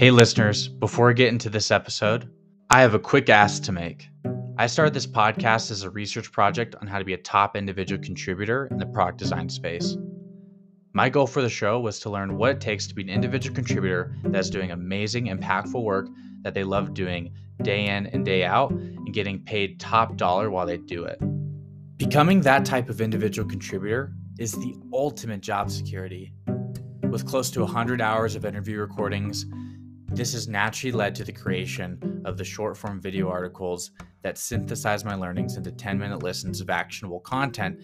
[0.00, 2.26] Hey, listeners, before we get into this episode,
[2.70, 4.08] I have a quick ask to make.
[4.56, 8.02] I started this podcast as a research project on how to be a top individual
[8.02, 9.98] contributor in the product design space.
[10.94, 13.54] My goal for the show was to learn what it takes to be an individual
[13.54, 16.08] contributor that's doing amazing, impactful work
[16.40, 20.64] that they love doing day in and day out and getting paid top dollar while
[20.64, 21.20] they do it.
[21.98, 26.32] Becoming that type of individual contributor is the ultimate job security.
[27.10, 29.44] With close to 100 hours of interview recordings,
[30.12, 33.92] this has naturally led to the creation of the short form video articles
[34.22, 37.78] that synthesize my learnings into 10 minute listens of actionable content.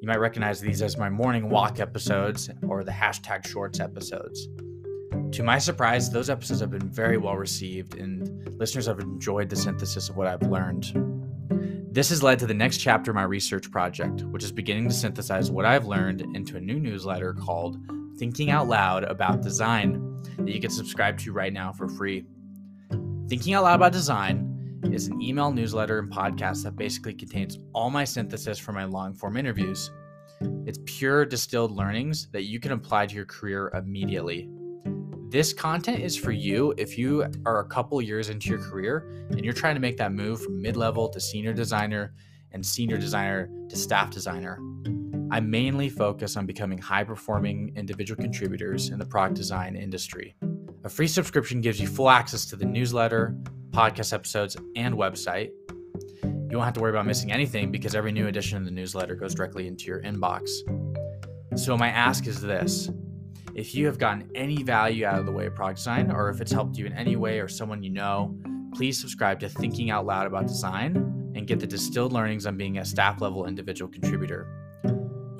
[0.00, 4.48] You might recognize these as my morning walk episodes or the hashtag shorts episodes.
[5.32, 9.56] To my surprise, those episodes have been very well received, and listeners have enjoyed the
[9.56, 10.92] synthesis of what I've learned.
[11.92, 14.94] This has led to the next chapter of my research project, which is beginning to
[14.94, 17.78] synthesize what I've learned into a new newsletter called
[18.20, 22.26] Thinking Out Loud About Design that you can subscribe to right now for free.
[23.30, 27.88] Thinking Out Loud About Design is an email newsletter and podcast that basically contains all
[27.88, 29.90] my synthesis for my long form interviews.
[30.66, 34.50] It's pure distilled learnings that you can apply to your career immediately.
[35.30, 39.42] This content is for you if you are a couple years into your career and
[39.42, 42.12] you're trying to make that move from mid level to senior designer
[42.52, 44.58] and senior designer to staff designer.
[45.32, 50.34] I mainly focus on becoming high performing individual contributors in the product design industry.
[50.82, 53.36] A free subscription gives you full access to the newsletter,
[53.70, 55.50] podcast episodes, and website.
[56.24, 59.14] You won't have to worry about missing anything because every new edition of the newsletter
[59.14, 60.48] goes directly into your inbox.
[61.54, 62.90] So, my ask is this
[63.54, 66.40] if you have gotten any value out of the way of product design, or if
[66.40, 68.36] it's helped you in any way or someone you know,
[68.74, 70.96] please subscribe to Thinking Out Loud About Design
[71.36, 74.69] and get the distilled learnings on being a staff level individual contributor.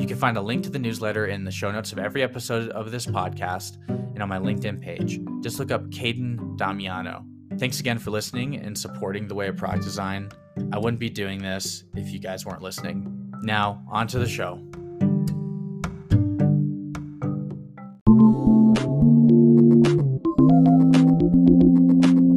[0.01, 2.71] You can find a link to the newsletter in the show notes of every episode
[2.71, 5.21] of this podcast and on my LinkedIn page.
[5.43, 7.23] Just look up Caden Damiano.
[7.59, 10.31] Thanks again for listening and supporting the way of product design.
[10.73, 13.31] I wouldn't be doing this if you guys weren't listening.
[13.43, 14.55] Now, on to the show.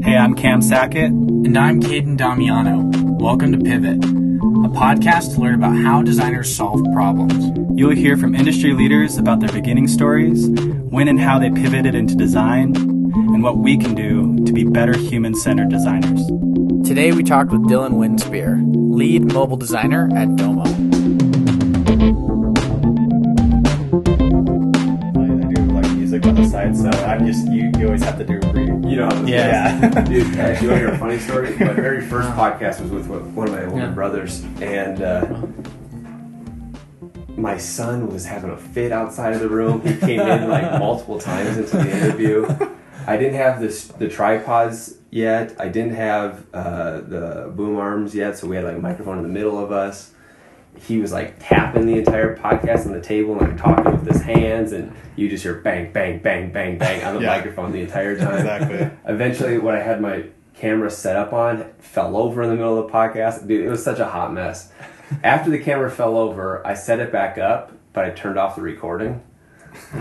[0.04, 1.12] Hey, I'm Cam Sackett.
[1.12, 2.92] And I'm Caden Damiano.
[3.24, 4.04] Welcome to Pivot,
[4.66, 7.52] a podcast to learn about how designers solve problems.
[7.78, 10.48] You'll hear from industry leaders about their beginning stories,
[10.90, 14.98] when and how they pivoted into design, and what we can do to be better
[14.98, 16.26] human centered designers.
[16.88, 20.64] Today we talked with Dillon Winspear, lead mobile designer at Domo.
[20.64, 20.66] I
[25.54, 27.70] do like music on the side, so I'm just you.
[27.78, 28.43] You always have to do reading.
[28.94, 29.90] You know how Yeah.
[29.90, 30.08] goes.
[30.08, 31.50] Dude, actually, you want to hear a funny story?
[31.58, 33.92] My very first podcast was with one of my older Yeah.
[33.92, 35.26] brothers, and uh,
[37.36, 39.82] my son was having a fit outside of the room.
[39.82, 42.46] He came in like multiple times into the interview.
[43.08, 45.56] I didn't have this the tripods yet.
[45.60, 49.24] I didn't have uh, the boom arms yet, so we had like a microphone in
[49.24, 50.12] the middle of us.
[50.80, 54.22] He was like tapping the entire podcast on the table and like talking with his
[54.22, 57.28] hands, and you just hear bang, bang, bang, bang, bang on the Yeah.
[57.38, 58.36] microphone the entire time.
[58.38, 58.90] Exactly.
[59.06, 60.26] Eventually, what I had my
[60.56, 63.48] camera set up on fell over in the middle of the podcast.
[63.48, 64.72] Dude, it was such a hot mess.
[65.24, 68.62] After the camera fell over, I set it back up, but I turned off the
[68.62, 69.22] recording.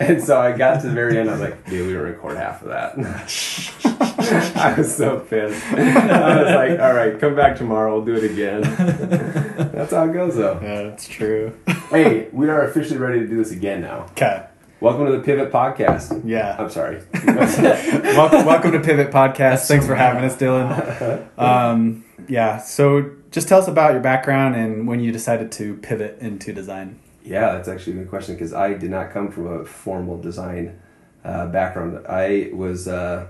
[0.00, 1.28] and so I got to the very end.
[1.28, 4.12] I was like, dude, we didn't record half of that.
[4.56, 5.64] I was so pissed.
[5.72, 7.94] I was like, all right, come back tomorrow.
[7.94, 8.62] We'll do it again.
[9.72, 10.58] That's how it goes, though.
[10.60, 11.56] Yeah, that's true.
[11.90, 14.06] Hey, we are officially ready to do this again now.
[14.10, 14.44] Okay.
[14.80, 16.22] Welcome to the Pivot Podcast.
[16.24, 16.56] Yeah.
[16.58, 17.00] I'm sorry.
[18.16, 19.68] welcome, welcome to Pivot Podcast.
[19.68, 21.28] Thanks for having us, Dillon.
[21.38, 22.58] Um, yeah.
[22.58, 26.98] So, just tell us about your background and when you decided to pivot into design.
[27.22, 30.80] Yeah, that's actually a good question because I did not come from a formal design
[31.24, 32.04] uh, background.
[32.08, 33.28] I was uh,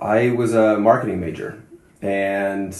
[0.00, 1.62] I was a marketing major,
[2.00, 2.76] and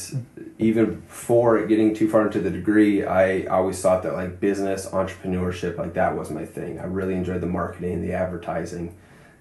[0.59, 5.77] even before getting too far into the degree, I always thought that like business entrepreneurship
[5.79, 6.79] like that was my thing.
[6.79, 8.97] I really enjoyed the marketing, the advertising.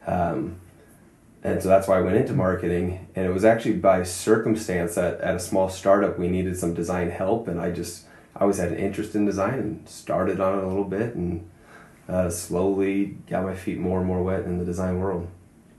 [0.07, 0.59] Um,
[1.43, 3.07] and so that's why I went into marketing.
[3.15, 7.11] And it was actually by circumstance that at a small startup we needed some design
[7.11, 10.63] help, and I just I always had an interest in design and started on it
[10.63, 11.49] a little bit, and
[12.09, 15.27] uh, slowly got my feet more and more wet in the design world.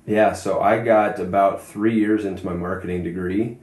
[0.09, 3.59] Yeah, so I got about three years into my marketing degree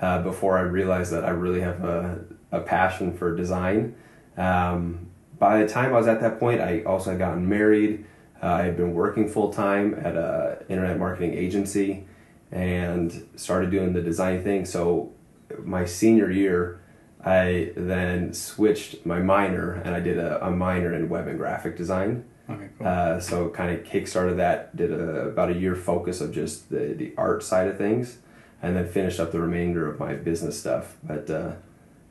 [0.00, 3.96] uh, before I realized that I really have a, a passion for design.
[4.36, 5.10] Um,
[5.40, 8.06] by the time I was at that point, I also had gotten married.
[8.40, 12.06] Uh, I had been working full time at a internet marketing agency
[12.52, 14.66] and started doing the design thing.
[14.66, 15.12] So
[15.64, 16.80] my senior year,
[17.24, 21.76] I then switched my minor and I did a, a minor in web and graphic
[21.76, 22.24] design.
[22.50, 22.68] Okay.
[22.82, 24.74] Uh, so kind of kickstarted that.
[24.76, 28.18] Did a, about a year focus of just the the art side of things,
[28.62, 30.96] and then finished up the remainder of my business stuff.
[31.02, 31.52] But uh,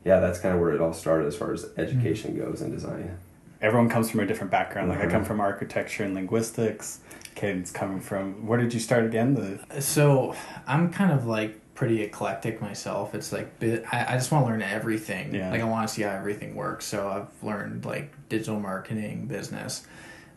[0.04, 3.18] yeah, that's kind of where it all started as far as education goes and design.
[3.60, 4.88] Everyone comes from a different background.
[4.88, 7.00] Like I come from architecture and linguistics.
[7.34, 8.46] Caden's coming from.
[8.46, 9.34] Where did you start again?
[9.34, 10.36] The So
[10.66, 13.14] I'm kind of like pretty eclectic myself.
[13.14, 15.34] It's like bi- I, I just want to learn everything.
[15.34, 15.50] Yeah.
[15.50, 16.84] Like I want to see how everything works.
[16.84, 19.86] So I've learned like digital marketing, business.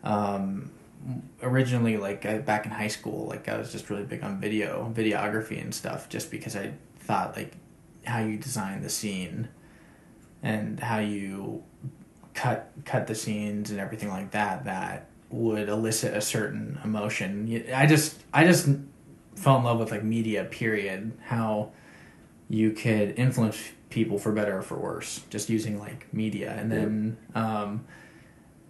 [0.02, 0.70] Um,
[1.42, 4.92] originally, like I, back in high school, like I was just really big on video,
[4.94, 7.56] videography and stuff, just because I thought like
[8.04, 9.48] how you design the scene
[10.42, 11.62] and how you
[12.34, 17.64] cut cut the scenes and everything like that that would elicit a certain emotion.
[17.74, 18.68] i just I just
[19.34, 21.12] fell in love with like media period.
[21.24, 21.72] How
[22.48, 23.58] you could influence
[23.88, 26.54] people for better or for worse just using like media.
[26.58, 27.84] And then um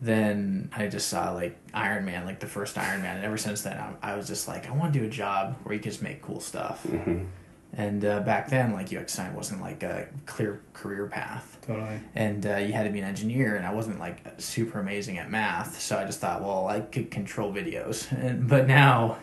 [0.02, 3.62] then I just saw like Iron Man, like the first Iron Man, and ever since
[3.62, 5.90] then, I, I was just like, I want to do a job where you can
[5.92, 6.84] just make cool stuff.
[6.86, 7.26] Mhm.
[7.74, 12.00] And uh, back then, like UX design wasn't like a clear career path totally.
[12.14, 15.30] and uh, you had to be an engineer and i wasn't like super amazing at
[15.30, 19.16] math so i just thought well i could control videos and, but now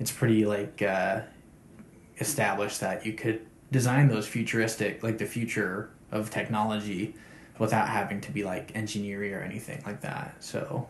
[0.00, 1.20] it's pretty like uh,
[2.18, 7.14] established that you could design those futuristic like the future of technology
[7.58, 10.88] without having to be like engineering or anything like that so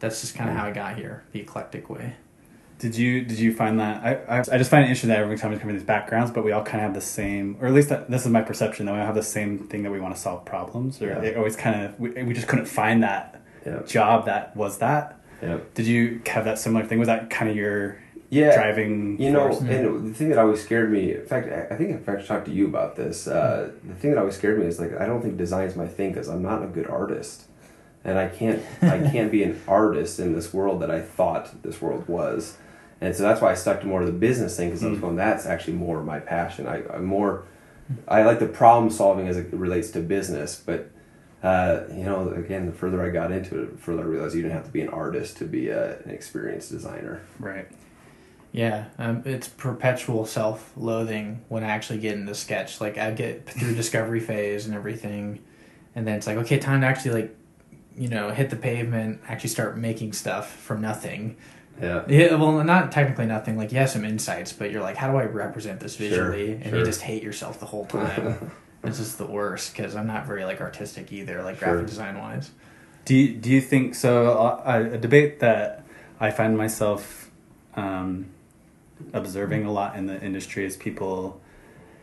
[0.00, 2.14] that's just kind of how i got here the eclectic way
[2.78, 5.36] Did you did you find that I, I I just find it interesting that every
[5.36, 7.66] time we come from these backgrounds, but we all kind of have the same, or
[7.66, 9.90] at least that, this is my perception that we all have the same thing that
[9.90, 11.22] we want to solve problems, or Yeah.
[11.28, 13.22] it always kind of we, we just couldn't find that
[13.66, 13.80] Yeah.
[13.84, 15.04] job that was that.
[15.42, 15.58] Yeah.
[15.74, 17.00] Did you have that similar thing?
[17.00, 17.98] Was that kind of your
[18.30, 18.54] Yeah.
[18.54, 19.20] driving?
[19.20, 19.60] You know, force?
[19.62, 22.46] and the thing that always scared me, in fact, I think in fact I talked
[22.46, 23.26] to you about this.
[23.26, 26.10] Uh, the thing that always scared me is like I don't think design's my thing
[26.10, 27.44] because I'm not a good artist,
[28.04, 31.80] and I can't I can't be an artist in this world that I thought this
[31.80, 32.58] world was,
[33.00, 34.98] and so that's why I stuck to more of the business thing because I was
[34.98, 35.02] Mm.
[35.02, 36.66] going that's actually more my passion.
[36.66, 37.44] I, I'm more
[38.06, 40.90] I like the problem solving as it relates to business, but.
[41.40, 44.42] Uh, you know, again, the further I got into it, the further I realized you
[44.42, 47.20] didn't have to be an artist to be a, an experienced designer.
[47.38, 47.68] right.
[48.52, 52.80] Yeah, um, it's perpetual self-loathing when I actually get into sketch.
[52.80, 55.40] Like I get through discovery phase and everything,
[55.94, 57.36] and then it's like, okay, time to actually like,
[57.96, 61.36] you know, hit the pavement, actually start making stuff from nothing.
[61.80, 62.04] Yeah.
[62.08, 63.56] Yeah, well, not technically nothing.
[63.56, 66.16] Like you have some insights, but you're like, how do I represent this visually?
[66.16, 66.52] Sure, visually?
[66.54, 66.78] and sure.
[66.78, 68.50] you just hate yourself the whole time.
[68.82, 71.68] this is the worst because I'm not very like artistic either, like Sure.
[71.68, 72.50] graphic design wise.
[73.04, 74.32] Do you, do you think so?
[74.32, 75.84] Uh, a debate that
[76.20, 77.30] I find myself
[77.74, 78.26] um,
[79.12, 81.40] observing a lot in the industry is people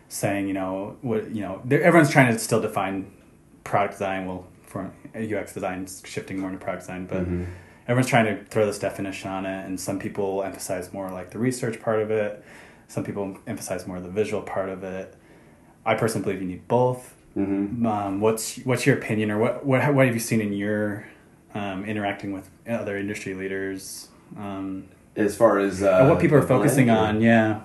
[0.10, 3.12] saying, you know, what you know, everyone's trying to still define
[3.64, 4.26] product design.
[4.28, 7.46] Well, for UX design, shifting more into product design, but Mhm.
[7.88, 11.40] everyone's trying to throw this definition on it, and some people emphasize more like the
[11.40, 12.44] research part of it.
[12.88, 15.16] Some people emphasize more the visual part of it.
[15.86, 17.86] I personally believe you need both Mhm.
[17.86, 21.06] um, what's what's your opinion, or what what what have you seen in your
[21.54, 24.10] um, interacting with other industry leaders?
[24.38, 27.22] Um, As far as uh, and what people are focusing on?
[27.22, 27.62] Yeah,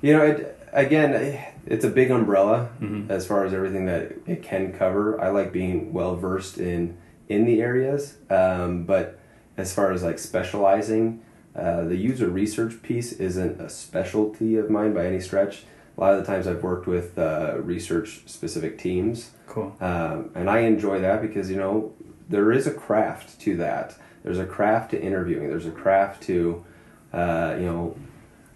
[0.00, 3.10] You know, it, again, it's a big umbrella Mhm.
[3.10, 5.20] as far as everything that it can cover.
[5.20, 6.96] I like being well versed in
[7.28, 9.18] in the areas, um, but
[9.56, 11.20] as far as like specializing,
[11.54, 15.64] uh, the user research piece isn't a specialty of mine by any stretch.
[15.96, 19.30] A lot of the times I've worked with uh, research specific teams.
[19.48, 19.74] cool.
[19.80, 21.92] Um, and I enjoy that because you know
[22.28, 23.96] there is a craft to that.
[24.22, 25.48] There's a craft to interviewing.
[25.48, 26.64] There's a craft to
[27.12, 27.96] uh, you know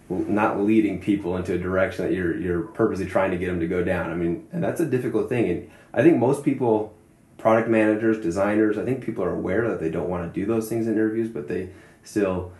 [0.09, 3.67] not leading people into a direction that you're you're purposely trying to get them to
[3.67, 4.11] go down.
[4.11, 5.49] I mean, and that's a difficult thing.
[5.49, 6.95] And I think most people,
[7.37, 10.69] product managers, designers, I think people are aware that they don't want to do those
[10.69, 11.71] things in interviews, but they
[12.03, 12.51] still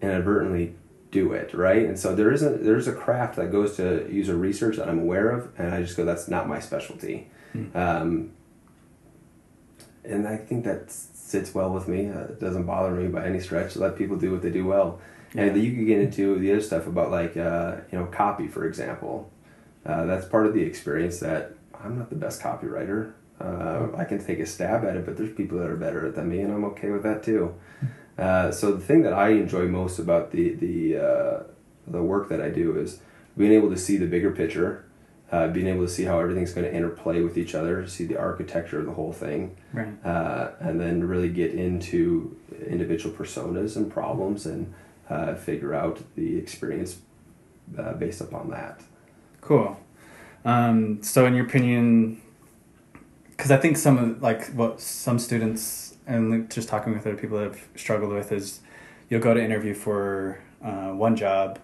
[0.00, 0.74] inadvertently
[1.10, 1.84] do it, right?
[1.84, 5.00] And so there is a there's a craft that goes to user research that I'm
[5.00, 7.28] aware of, and I just go, that's not my specialty.
[7.74, 8.32] Um,
[10.04, 10.90] and I think that
[11.32, 12.08] sits well with me.
[12.08, 13.74] Uh, it doesn't bother me by any stretch.
[13.74, 15.00] Let people do what they do well.
[15.34, 18.66] And you could get into the other stuff about like uh, you know copy, for
[18.66, 19.32] example.
[19.84, 23.14] Uh, that's part of the experience that I'm not the best copywriter.
[23.40, 26.28] Uh, I can take a stab at it, but there's people that are better than
[26.28, 27.54] me, and I'm okay with that too.
[28.18, 31.42] Uh, so the thing that I enjoy most about the the uh,
[31.86, 33.00] the work that I do is
[33.36, 34.84] being able to see the bigger picture,
[35.32, 38.16] uh, being able to see how everything's going to interplay with each other, see the
[38.18, 39.88] architecture of the whole thing, Right.
[40.04, 42.36] uh, and then really get into
[42.66, 44.72] individual personas and problems and
[45.08, 46.98] uh, figure out the experience
[47.78, 48.80] uh, based upon that.
[49.40, 49.78] Cool.
[50.44, 52.20] Um, so, in your opinion,
[53.30, 57.38] because I think some of like what some students and just talking with other people
[57.38, 58.60] that have struggled with is
[59.08, 61.58] you'll go to interview for uh, one job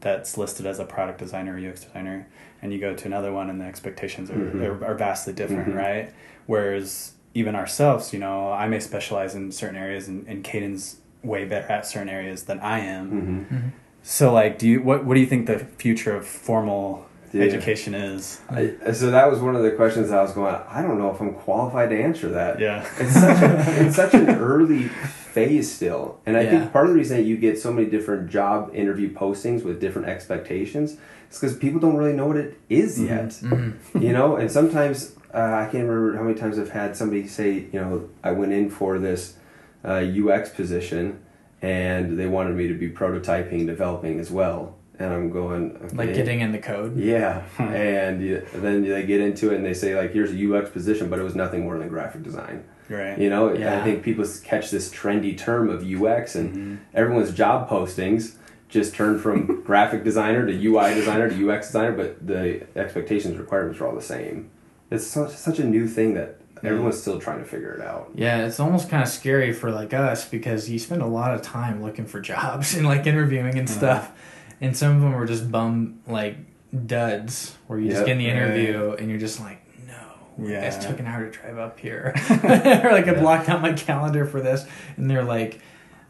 [0.00, 2.26] that's listed as a product designer or UX designer,
[2.62, 4.62] and you go to another one and the expectations are, Mhm.
[4.80, 5.76] are, are vastly different, Mhm.
[5.76, 6.10] right?
[6.46, 11.44] Whereas even ourselves, you know, I may specialize in certain areas, and, and Caden's way
[11.44, 13.08] better at certain areas than I am.
[13.10, 13.56] hmm
[14.02, 17.44] So, like, do you what what do you think the future of formal Yeah.
[17.44, 18.40] education is?
[18.50, 20.54] I, so that was one of the questions I was going.
[20.68, 22.58] I don't know if I'm qualified to answer that.
[22.60, 22.84] Yeah.
[22.98, 24.82] It's such a, it's such an early
[25.32, 26.50] phase still, and I Yeah.
[26.50, 29.80] think part of the reason that you get so many different job interview postings with
[29.80, 30.96] different expectations
[31.32, 33.06] is because people don't really know what it is Mhm.
[33.08, 33.28] yet.
[33.30, 33.72] Mhm.
[34.00, 37.52] you know, and sometimes uh, I can't remember how many times I've had somebody say,
[37.72, 39.34] you know, I went in for this
[39.84, 41.18] uh, UX position,
[41.62, 45.96] and they wanted me to be prototyping, developing as well, and I'm going okay.
[45.96, 46.96] Like getting in the code.
[46.98, 47.62] Yeah, Hmm.
[47.74, 51.08] and you, then they get into it and they say like, "Here's a UX position,"
[51.08, 52.64] but it was nothing more than graphic design.
[52.90, 53.18] Right.
[53.18, 53.80] You know, Yeah.
[53.80, 56.76] I think people catch this trendy term of UX, and Mhm.
[56.94, 58.34] everyone's job postings
[58.72, 63.80] just turned from graphic designer to UI designer to UX designer, but the expectations requirements
[63.80, 64.50] are all the same.
[64.90, 68.10] It's such, such a new thing that everyone's still trying to figure it out.
[68.14, 71.42] Yeah, it's almost kind of scary for like us because you spend a lot of
[71.42, 74.10] time looking for jobs and like interviewing and stuff,
[74.60, 76.36] and some of them are just bum like
[76.86, 80.60] duds where you just get in the interview and you're just like, no, Yeah.
[80.60, 83.20] this took an hour to drive up here, or like I Yeah.
[83.20, 84.64] blocked out my calendar for this,
[84.96, 85.60] and they're like,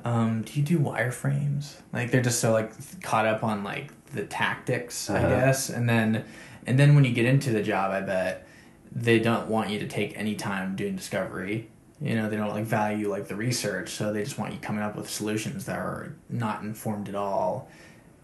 [0.04, 1.74] um, do you do wireframes?
[1.92, 5.28] Like they're just so like caught up on like the tactics, I Uh-huh.
[5.28, 6.24] guess, and then
[6.66, 8.46] and then when you get into the job, I bet
[8.94, 11.68] they don't want you to take any time doing discovery.
[12.00, 14.82] You know, they don't like value like the research, so they just want you coming
[14.82, 17.68] up with solutions that are not informed at all.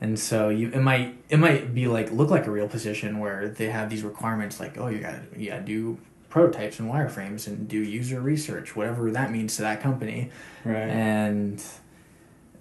[0.00, 3.48] And so you it might it might be like look like a real position where
[3.48, 6.90] they have these requirements like oh you got to you got to do prototypes and
[6.90, 10.30] wireframes and do user research whatever that means to that company.
[10.64, 10.76] Right.
[10.76, 11.62] and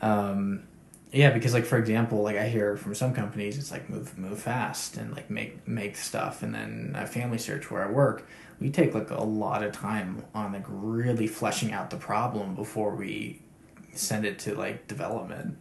[0.02, 0.64] um
[1.12, 4.40] yeah because like for example like i hear from some companies it's like move move
[4.40, 6.44] fast and like make make stuff.
[6.44, 8.28] And then a FamilySearch where i work
[8.60, 12.96] we take like a lot of time on like really fleshing out the problem before
[12.96, 13.42] we
[13.94, 15.58] send it to like development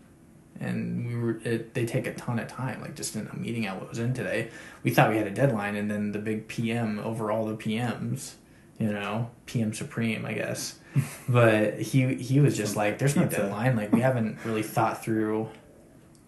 [0.60, 2.80] and we were it, they take a ton of time.
[2.80, 4.50] Like just in a meeting i was in today
[4.82, 8.34] we thought we had a deadline and then the big pm over all the pms
[8.78, 10.78] you know pm supreme i guess.
[11.28, 13.42] But he he was just like there's no Pizza.
[13.42, 13.76] deadline.
[13.76, 15.48] Like we haven't really thought through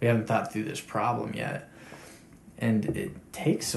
[0.00, 1.70] we haven't thought through this problem yet.
[2.58, 3.76] And it takes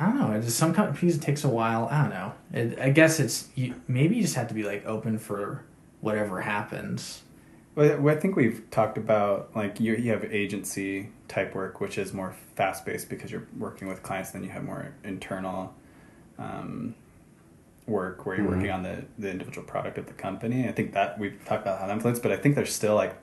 [0.00, 2.32] i don't know it just, some companies it takes a while i don't know.
[2.52, 5.62] It, i guess it's you maybe you just have to be like open for
[6.00, 7.22] whatever happens
[7.76, 12.12] Well, I think we've talked about like you you have agency type work, which is
[12.12, 14.30] more fast paced because you're working with clients.
[14.30, 15.74] Then you have more internal
[16.38, 16.94] um,
[17.86, 18.56] work where you're Mhm.
[18.56, 20.68] working on the the individual product of the company.
[20.68, 23.14] I think that we've talked about how that influence, but I think there's still like,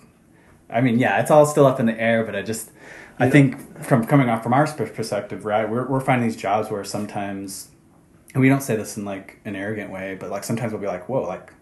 [0.69, 2.25] I mean, yeah, it's all still up in the air.
[2.25, 2.71] But I just,
[3.19, 6.83] I think from coming off from our perspective, right, we're we're finding these jobs where
[6.83, 7.69] sometimes,
[8.33, 10.87] and we don't say this in like an arrogant way, but like sometimes we'll be
[10.87, 11.53] like, whoa, like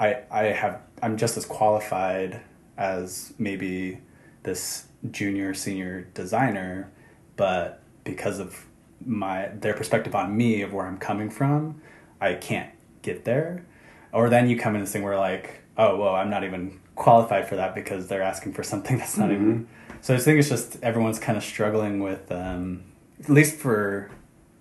[0.00, 2.40] I I have I'm just as qualified
[2.76, 4.00] as maybe
[4.42, 6.90] this junior senior designer,
[7.36, 8.66] but because of
[9.04, 11.80] my their perspective on me of where I'm coming from,
[12.20, 12.70] I can't
[13.02, 13.64] get there.
[14.12, 17.48] Or then you come in this thing where like, oh well, I'm not even qualified
[17.48, 19.68] for that because they're asking for something that's not even.
[20.00, 22.84] So I think it's just everyone's kind of struggling with, um,
[23.20, 24.10] at least for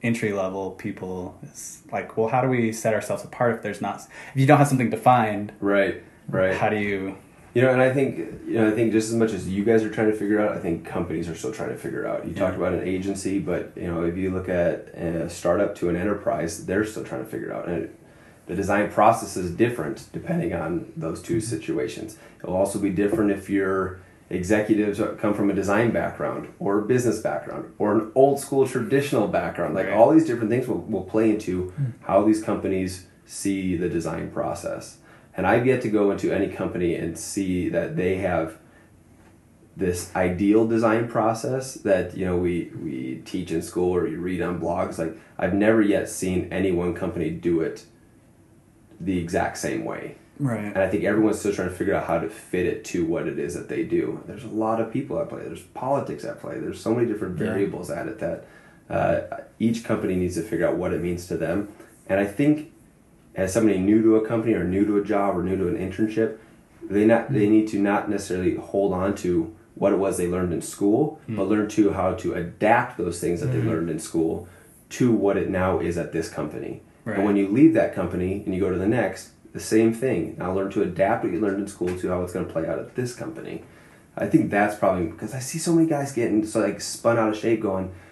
[0.01, 1.37] entry level people.
[1.43, 4.01] It's like, well, how do we set ourselves apart if there's not
[4.33, 5.51] if you don't have something defined?
[5.59, 6.55] Right, right.
[6.55, 7.17] How do you?
[7.53, 9.83] You know, and I think you know, I think just as much as you guys
[9.83, 12.25] are trying to figure out, I think companies are still trying to figure out.
[12.25, 12.39] You Yeah.
[12.39, 15.95] talked about an agency, but you know, if you look at a startup to an
[15.95, 17.67] enterprise, they're still trying to figure it out.
[17.67, 17.95] And it,
[18.45, 21.55] the design process is different depending on those two mm-hmm.
[21.55, 22.17] situations.
[22.39, 26.81] It will also be different if your executives come from a design background or a
[26.83, 29.73] business background or an old school traditional background.
[29.73, 29.95] Like Right.
[29.95, 31.93] all these different things will, will play into mm.
[32.01, 34.97] how these companies see the design process.
[35.37, 38.57] And I've yet to go into any company and see that they have
[39.75, 44.41] this ideal design process that you know we we teach in school or you read
[44.41, 44.97] on blogs.
[44.97, 47.85] Like I've never yet seen any one company do it
[48.99, 50.15] the exact same way.
[50.39, 50.65] Right.
[50.65, 53.27] And I think everyone's still trying to figure out how to fit it to what
[53.27, 54.23] it is that they do.
[54.27, 55.43] There's a lot of people at play.
[55.43, 56.59] There's politics at play.
[56.59, 57.45] There's so many different Yeah.
[57.47, 58.45] variables at it that
[58.89, 59.21] uh,
[59.59, 61.69] each company needs to figure out what it means to them.
[62.07, 62.71] And I think
[63.37, 65.77] as somebody new to a company or new to a job or new to an
[65.77, 66.37] internship,
[66.81, 70.51] they not they need to not necessarily hold on to what it was they learned
[70.51, 74.47] in school, but learn to how to adapt those things that they learned in school
[74.89, 76.81] to what it now is at this company.
[77.05, 77.17] Right.
[77.17, 80.35] And when you leave that company and you go to the next, the same thing.
[80.39, 82.67] Now learn to adapt what you learned in school to how it's going to play
[82.67, 83.63] out at this company.
[84.17, 87.29] I think that's probably because I see so many guys getting so like spun out
[87.29, 88.06] of shape, going, "Ah,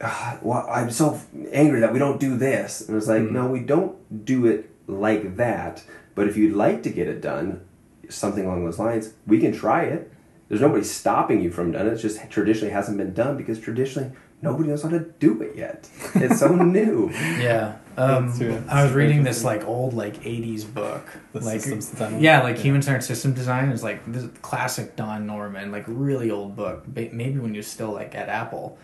[0.42, 1.20] "Well, I'm so
[1.52, 5.36] angry that we don't do this," and it's like, no, we don't do it like
[5.36, 5.82] that.
[6.14, 7.62] But if you'd like to get it done,
[8.08, 10.12] something along those lines, we can try it.
[10.48, 11.92] There's nobody stopping you from doing it.
[11.92, 14.12] It's just traditionally hasn't been done because traditionally
[14.42, 15.88] nobody knows how to do it yet.
[16.14, 17.10] It's so new.
[17.12, 17.76] Yeah.
[17.96, 18.32] Um,
[18.68, 22.20] I was reading this like old like '80s book, The like systems design.
[22.22, 22.62] yeah, like Yeah.
[22.62, 26.84] human centered system design is like this classic Don Norman, like really old book.
[26.94, 28.78] Maybe when you're still like at Apple,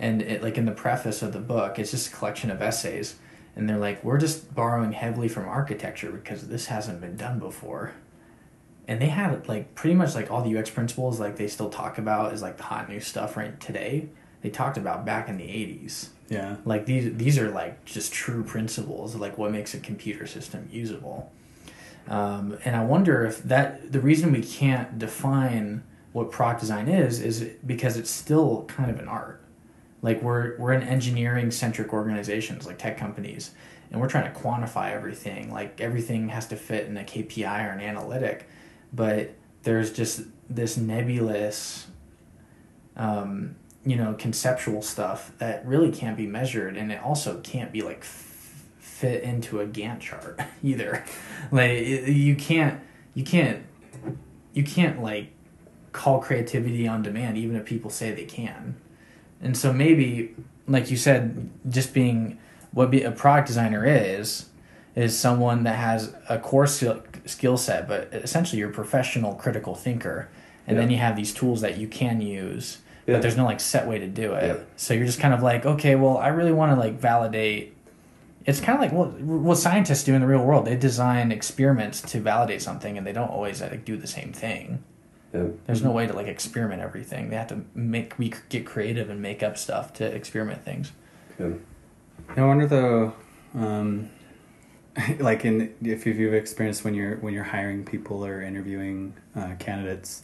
[0.00, 3.14] and it like in the preface of the book, it's just a collection of essays,
[3.54, 7.92] and they're like, we're just borrowing heavily from architecture because this hasn't been done before.
[8.88, 11.96] And they had like pretty much like all the UX principles like they still talk
[11.98, 14.08] about is like the hot new stuff right today.
[14.42, 16.56] They talked about back in the '80s Yeah.
[16.64, 21.30] like these these are like just true principles like what makes a computer system usable
[22.08, 27.20] um, and i wonder if that the reason we can't define what product design is
[27.20, 29.39] is because it's still kind of an art
[30.02, 33.52] like we're we're in engineering centric organizations like tech companies
[33.90, 35.52] and we're trying to quantify everything.
[35.52, 38.48] Like everything has to fit in a kpi or an analytic
[38.92, 41.86] but there's just this nebulous
[42.96, 43.54] um,
[43.84, 48.00] you know conceptual stuff that really can't be measured and it also can't be like
[48.00, 51.04] f- fit into a gantt chart either.
[51.50, 52.80] Like it, you can't
[53.14, 53.64] you can't
[54.52, 55.32] you can't like
[55.92, 58.76] call creativity on demand even if people say they can
[59.42, 60.34] and so maybe
[60.66, 62.38] like you said just being
[62.72, 64.46] what be, a product designer is
[64.94, 69.74] is someone that has a core skill, skill set but essentially you're a professional critical
[69.74, 70.28] thinker.
[70.66, 73.14] And then you have these tools that you can use Yeah.
[73.14, 74.46] but there's no like set way to do it.
[74.46, 74.64] Yeah.
[74.76, 77.74] so you're just kind of like okay well i really want to like validate
[78.46, 80.64] it's kind of like what what scientists do in the real world.
[80.66, 84.82] They design experiments to validate something and they don't always like do the same thing
[85.32, 85.46] Yeah.
[85.66, 89.22] there's no way to like experiment everything they have to make we get creative and
[89.22, 90.92] make up stuff to experiment things
[91.38, 91.50] Yeah.
[92.36, 93.12] I wonder though,
[93.54, 94.10] um,
[95.20, 100.22] like in if you've experienced when you're when you're hiring people or interviewing uh, candidates,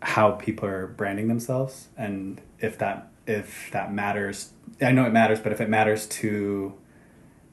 [0.00, 4.50] how people are branding themselves, and if that if that matters.
[4.80, 6.74] I know it matters, but if it matters to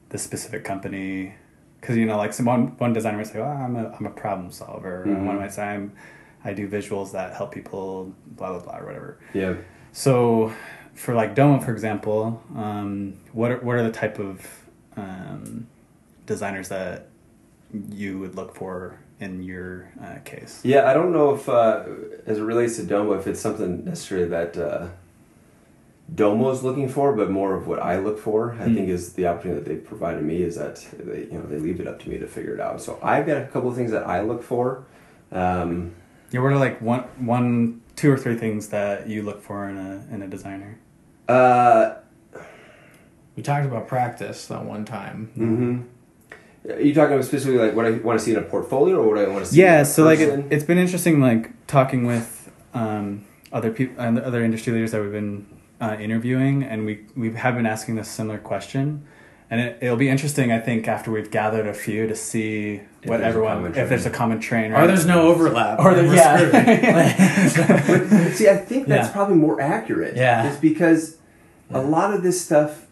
[0.08, 1.34] the specific company,
[1.80, 4.10] because you know, like some one one designer might say, "Oh, I'm a I'm a
[4.10, 5.14] problem solver," Mhm.
[5.16, 5.92] and one might say, "I'm
[6.44, 9.18] I do visuals that help people," blah blah blah, or whatever.
[9.34, 9.54] Yeah.
[9.92, 10.52] So,
[10.94, 14.46] for like Domo, for example, um, what are, what are the type of
[14.96, 15.66] um,
[16.26, 17.06] designers that
[17.90, 20.60] you would look for in your uh, case?
[20.64, 21.84] Yeah, I don't know if, uh,
[22.26, 24.88] as it relates to Domo, if it's something necessarily that uh,
[26.14, 28.52] Domo's looking for, but more of what I look for.
[28.52, 28.74] I Hmm.
[28.74, 31.80] think is the opportunity that they've provided me is that they, you know, they leave
[31.80, 32.80] it up to me to figure it out.
[32.80, 34.84] So I've got a couple of things that I look for.
[35.32, 35.92] Um,
[36.30, 39.76] Yeah, what are like one one two or three things that you look for in
[39.76, 40.78] a in a designer?
[41.28, 41.94] uh,
[43.36, 45.84] we talked about practice that one time mhm.
[46.68, 49.08] Are you talking about specifically like what I want to see in a portfolio or
[49.08, 49.60] what I want to see?
[49.60, 50.40] in Yeah, a so like person?
[50.50, 55.10] it, it's been interesting, like talking with um, other people, other industry leaders that we've
[55.12, 55.46] been
[55.80, 59.06] uh, interviewing, and we we have been asking this similar question,
[59.50, 63.08] and it, it'll be interesting, I think, after we've gathered a few to see If
[63.08, 65.94] what there's a everyone, common if there's a common train, or there's no overlap or
[65.94, 69.12] there, We're yeah, but see, I think that's Yeah.
[69.12, 70.16] probably more accurate.
[70.16, 70.48] Yeah.
[70.48, 71.16] It's because
[71.70, 72.86] a lot of this stuff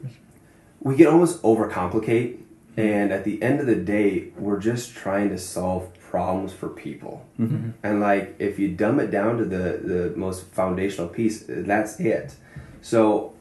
[0.81, 2.38] we can almost overcomplicate,
[2.77, 7.27] and at the end of the day, we're just trying to solve problems for people.
[7.38, 7.73] Mhm.
[7.83, 12.35] And like, if you dumb it down to the the most foundational piece, that's it.
[12.81, 13.33] So,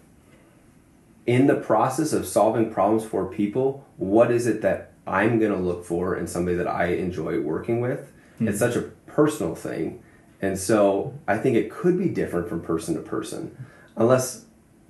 [1.28, 5.58] in the process of solving problems for people, what is it that I'm going to
[5.60, 8.12] look for in somebody that I enjoy working with?
[8.40, 10.02] It's such a personal thing.
[10.42, 13.56] And so I think it could be different from person to person.
[13.96, 14.46] Unless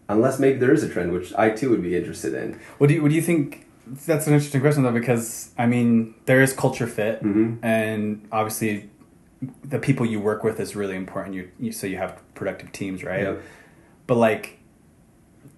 [0.10, 2.60] unless maybe there is a trend which I too would be interested in.
[2.78, 3.65] What do you What do you think?
[4.06, 7.58] That's an interesting question though, because I mean, there is culture fit, Mhm.
[7.63, 8.89] and obviously,
[9.63, 11.36] the people you work with is really important.
[11.36, 13.21] You, you so you have productive teams, right?
[13.23, 13.41] Yep.
[14.08, 14.60] But like,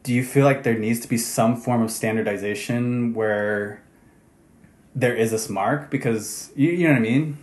[0.09, 3.79] do you feel like there needs to be some form of standardization where
[4.95, 5.91] there is this mark?
[5.91, 7.37] Because you, you know what I mean,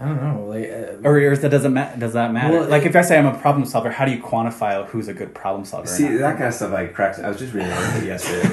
[0.00, 2.60] i don't know like uh, or, or that doesn't ma- does that matter?
[2.60, 5.08] Well, like, it- if I say I'm a problem solver, how do you quantify who's
[5.08, 5.84] a good problem solver?
[5.84, 6.18] or See not?
[6.20, 7.18] that kind of stuff like cracks.
[7.18, 8.48] I was just reading an article yesterday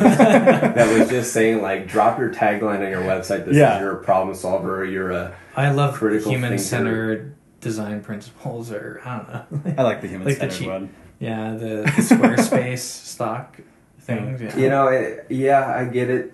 [0.75, 3.71] that was just saying like drop your tagline on your website that Yeah.
[3.75, 4.83] says you're a problem solver.
[4.83, 6.63] You're a i love Critical human thinker.
[6.63, 10.93] centered design principles or i don't know I like the human like centered cheap- one.
[11.21, 13.57] Yeah the, the squarespace stock
[13.99, 14.57] things yeah.
[14.57, 16.33] you know it, yeah I get it.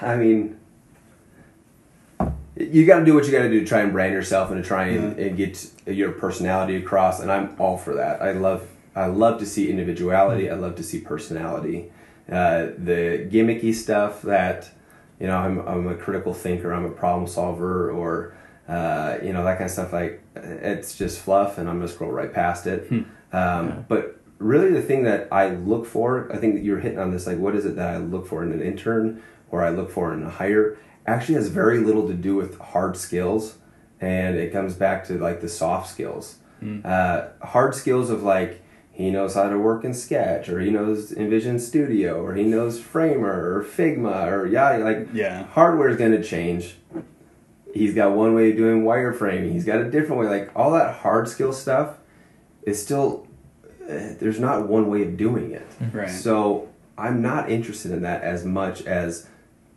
[0.00, 0.58] I mean
[2.56, 4.62] you got to do what you got to do to try and brand yourself and
[4.62, 7.20] to try and, and get your personality across.
[7.20, 8.22] And I'm all for that.
[8.22, 10.48] I love I love to see individuality.
[10.48, 11.90] I love to see personality.
[12.30, 14.70] Uh, the gimmicky stuff that
[15.18, 16.72] you know I'm I'm a critical thinker.
[16.72, 18.36] I'm a problem solver or
[18.68, 19.92] uh, you know that kind of stuff.
[19.92, 22.88] Like it's just fluff, and I'm gonna scroll right past it.
[23.34, 23.74] Um, Yeah.
[23.88, 27.26] But really, the thing that I look for, I think that you're hitting on this.
[27.26, 30.12] Like, what is it that I look for in an intern or I look for
[30.14, 30.76] in a hire?
[31.06, 33.58] Actually, has very little to do with hard skills,
[34.00, 36.36] and it comes back to like the soft skills.
[36.82, 41.12] Uh, hard skills of like he knows how to work in Sketch, or he knows
[41.12, 45.42] InVision Studio, or he knows Framer, or Figma, or yeah, like Yeah.
[45.48, 46.76] hardware is going to change.
[47.74, 49.52] He's got one way of doing wireframing.
[49.52, 50.28] He's got a different way.
[50.28, 51.98] Like all that hard skill stuff
[52.66, 53.26] is still
[53.64, 55.68] uh, there's not one way of doing it.
[55.78, 55.98] Mm-hmm.
[55.98, 56.10] Right.
[56.10, 59.28] So I'm not interested in that as much as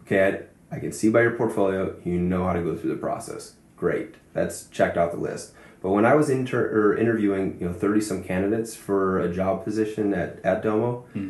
[0.03, 0.47] okay.
[0.71, 3.53] I, I can see by your portfolio you know how to go through the process.
[3.75, 5.53] Great, that's checked off the list.
[5.81, 9.63] But when I was inter- or interviewing, you know, thirty some candidates for a job
[9.63, 11.29] position at at Domo, hmm.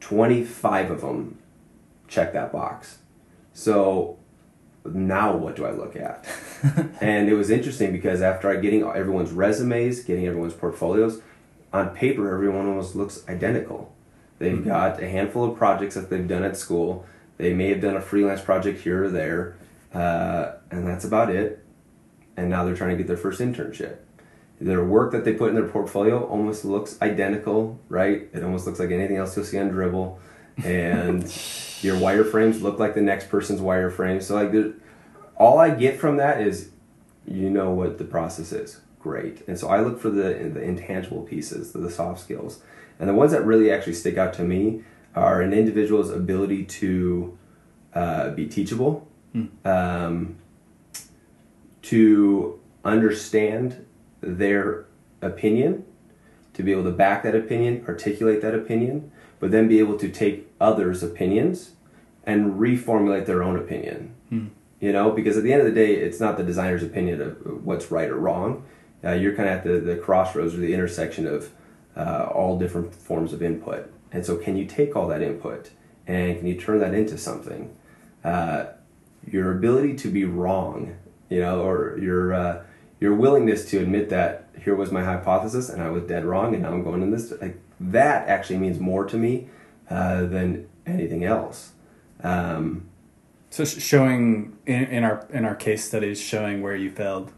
[0.00, 1.38] twenty five of them
[2.08, 2.98] check that box.
[3.52, 4.18] So
[4.84, 6.26] now what do I look at?
[7.00, 11.22] and it was interesting because after getting everyone's resumes, getting everyone's portfolios,
[11.72, 13.94] on paper everyone almost looks identical.
[14.38, 17.06] They've got a handful of projects that they've done at school.
[17.38, 19.56] They may have done a freelance project here or there,
[19.92, 21.64] uh, and that's about it.
[22.36, 23.98] And now they're trying to get their first internship.
[24.60, 28.28] Their work that they put in their portfolio almost looks identical, right?
[28.32, 30.18] It almost looks like anything else you'll see on Dribbble.
[30.62, 31.22] And
[31.82, 34.22] your wireframes look like the next person's wireframe.
[34.22, 34.72] So like there,
[35.36, 36.70] all I get from that is
[37.26, 38.80] you know what the process is.
[39.00, 39.42] Great.
[39.48, 42.62] And so I look for the the intangible pieces, the, the soft skills.
[42.98, 47.36] And the ones that really actually stick out to me are an individual's ability to
[47.94, 49.08] uh, be teachable,
[49.64, 50.36] um,
[51.82, 53.84] to understand
[54.20, 54.86] their
[55.22, 55.84] opinion,
[56.54, 59.10] to be able to back that opinion, articulate that opinion,
[59.44, 61.72] but then be able to take others' opinions
[62.24, 64.14] and reformulate their own opinion.
[64.80, 67.62] You know, because at the end of the day, it's not the designer's opinion of
[67.62, 68.64] what's right or wrong.
[69.04, 71.50] Uh, you're kind of at the, the crossroads or the intersection of
[71.94, 73.92] uh, all different forms of input.
[74.12, 75.72] And so, can you take all that input
[76.06, 77.76] and can you turn that into something?
[78.24, 78.68] Uh,
[79.30, 80.96] your ability to be wrong,
[81.28, 82.62] you know, or your uh,
[82.98, 86.62] your willingness to admit that here was my hypothesis and I was dead wrong, and
[86.62, 87.30] now I'm going in this.
[87.30, 89.48] Like that actually means more to me
[89.90, 91.72] uh, than anything else.
[92.22, 92.88] Um,
[93.50, 97.32] So showing in, in our in our case studies, showing where you failed.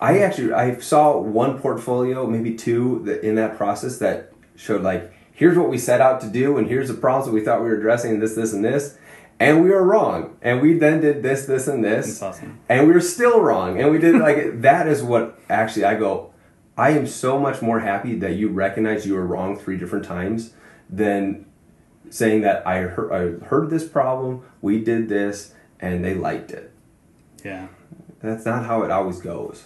[0.00, 5.12] I actually I saw one portfolio, maybe two, that in that process that showed like
[5.32, 7.68] here's what we set out to do, and here's the problems that we thought we
[7.68, 8.98] were addressing, this, this, and this,
[9.40, 12.58] and we were wrong, and we then did this, this, and That's this, awesome.
[12.68, 16.30] and we were still wrong, and we did like that is what actually I go.
[16.78, 20.54] I am so much more happy that you recognize you were wrong three different times
[20.88, 21.44] than
[22.08, 26.72] saying that I heard, I heard this problem, we did this, and they liked it.
[27.44, 27.66] Yeah.
[28.22, 29.64] That's not how it always goes.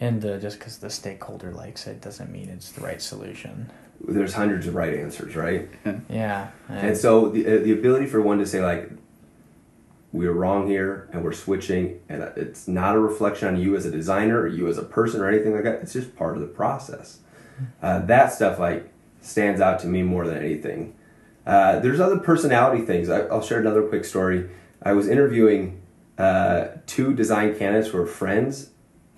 [0.00, 3.70] And uh, just because the stakeholder likes it doesn't mean it's the right solution.
[4.06, 5.68] There's hundreds of right answers, right?
[6.08, 6.50] Yeah.
[6.68, 8.90] And so the uh, the ability for one to say like,
[10.12, 13.84] we were wrong here, and we're switching, and it's not a reflection on you as
[13.84, 15.82] a designer or you as a person or anything like that.
[15.82, 17.18] It's just part of the process.
[17.82, 18.90] Uh, that stuff like
[19.20, 20.94] stands out to me more than anything.
[21.46, 23.08] Uh, there's other personality things.
[23.08, 24.48] I, I'll share another quick story.
[24.82, 25.80] I was interviewing
[26.16, 28.70] uh, two design candidates who were friends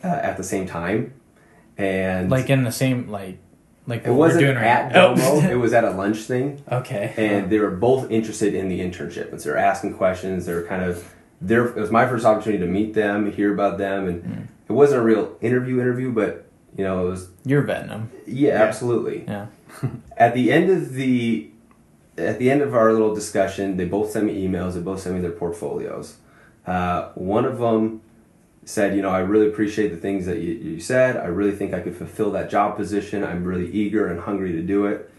[0.03, 1.15] uh, at the same time,
[1.77, 3.39] and like in the same like
[3.87, 5.15] like it wasn't we're doing at right now.
[5.15, 5.41] Domo.
[5.51, 7.15] it was at a lunch thing okay.
[7.17, 10.83] and they were both interested in the internship and so they're asking questions they're kind
[10.85, 14.47] of there it was my first opportunity to meet them hear about them and Mm.
[14.69, 18.11] it wasn't a real interview interview but you know it was You're vetting them.
[18.27, 18.63] yeah, Yeah.
[18.63, 19.47] absolutely Yeah.
[20.17, 21.51] at the end of the
[22.19, 25.15] at the end of our little discussion they both sent me emails they both sent
[25.17, 26.17] me their portfolios
[26.67, 28.03] uh, one of them
[28.65, 31.17] said you know i really appreciate the things that you, you said.
[31.17, 33.25] I really think i could fulfill that job position.
[33.25, 35.11] I'm really eager and hungry to do it.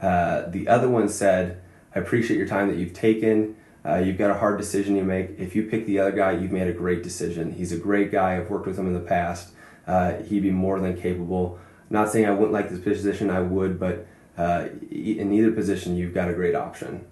[0.00, 1.60] Uh, the other one said
[1.94, 3.56] i appreciate your time that you've taken.
[3.84, 5.38] Uh, you've got a hard decision you make.
[5.38, 7.52] If you pick the other guy you've made a great decision.
[7.52, 8.36] He's a great guy.
[8.36, 9.52] I've worked with him in the past.
[9.86, 11.58] Uh, he'd be more than capable.
[11.88, 14.06] Not saying i wouldn't like this position i would but
[14.36, 17.06] uh, in either position you've got a great option.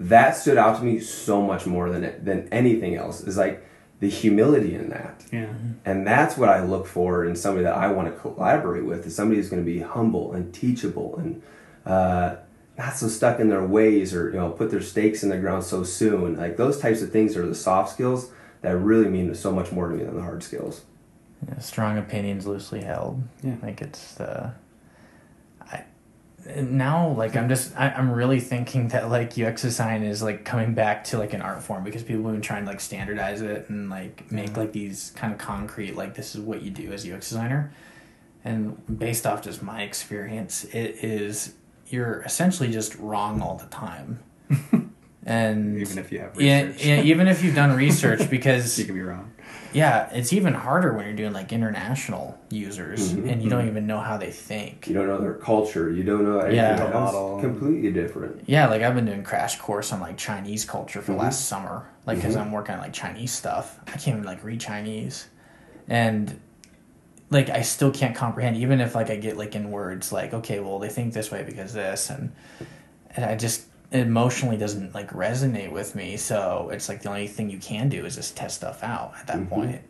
[0.00, 3.20] That stood out to me so much more than than anything else.
[3.22, 3.64] Is like
[4.00, 5.46] the humility in that Yeah.
[5.84, 9.14] and that's what I look for in somebody that I want to collaborate with is
[9.16, 11.42] somebody who's going to be humble and teachable and
[11.84, 12.36] uh,
[12.78, 15.64] not so stuck in their ways or you know put their stakes in the ground
[15.64, 18.30] so soon like those types of things are the soft skills
[18.60, 20.82] that really mean so much more to me than the hard skills.
[21.48, 23.22] Yeah, strong opinions loosely held.
[23.42, 23.54] Yeah.
[23.62, 24.67] Like it's uh I
[26.46, 30.74] now like I'm just I, I'm really thinking that like UX design is like coming
[30.74, 33.68] back to like an art form because people have been trying to like standardize it
[33.68, 37.04] and like make like these kind of concrete like this is what you do as
[37.06, 37.72] a UX designer.
[38.44, 41.54] And based off just my experience, it is
[41.88, 44.20] you're essentially just wrong all the time.
[45.26, 48.94] and Even if you have yeah, yeah, even if you've done research because you can
[48.94, 49.32] be wrong.
[49.72, 53.30] Yeah, it's even harder when you're doing like international users Mhm.
[53.30, 54.86] and you don't even know how they think.
[54.88, 55.90] You don't know their culture.
[55.90, 56.56] You don't know anything.
[56.56, 56.76] Yeah.
[56.76, 57.38] That's Model.
[57.40, 58.42] completely different.
[58.46, 61.18] Yeah, like I've been doing crash course on like Chinese culture for Mhm.
[61.18, 62.40] last summer, like because Mhm.
[62.40, 63.78] I'm working on like Chinese stuff.
[63.86, 65.26] I can't even like read Chinese,
[65.88, 66.40] and
[67.30, 70.60] like I still can't comprehend even if like I get like in words like okay,
[70.60, 72.32] well they think this way because this, and
[73.14, 76.16] and I just it emotionally doesn't like resonate with me.
[76.16, 79.26] So it's like the only thing you can do is just test stuff out at
[79.28, 79.48] that Mhm.
[79.48, 79.80] point.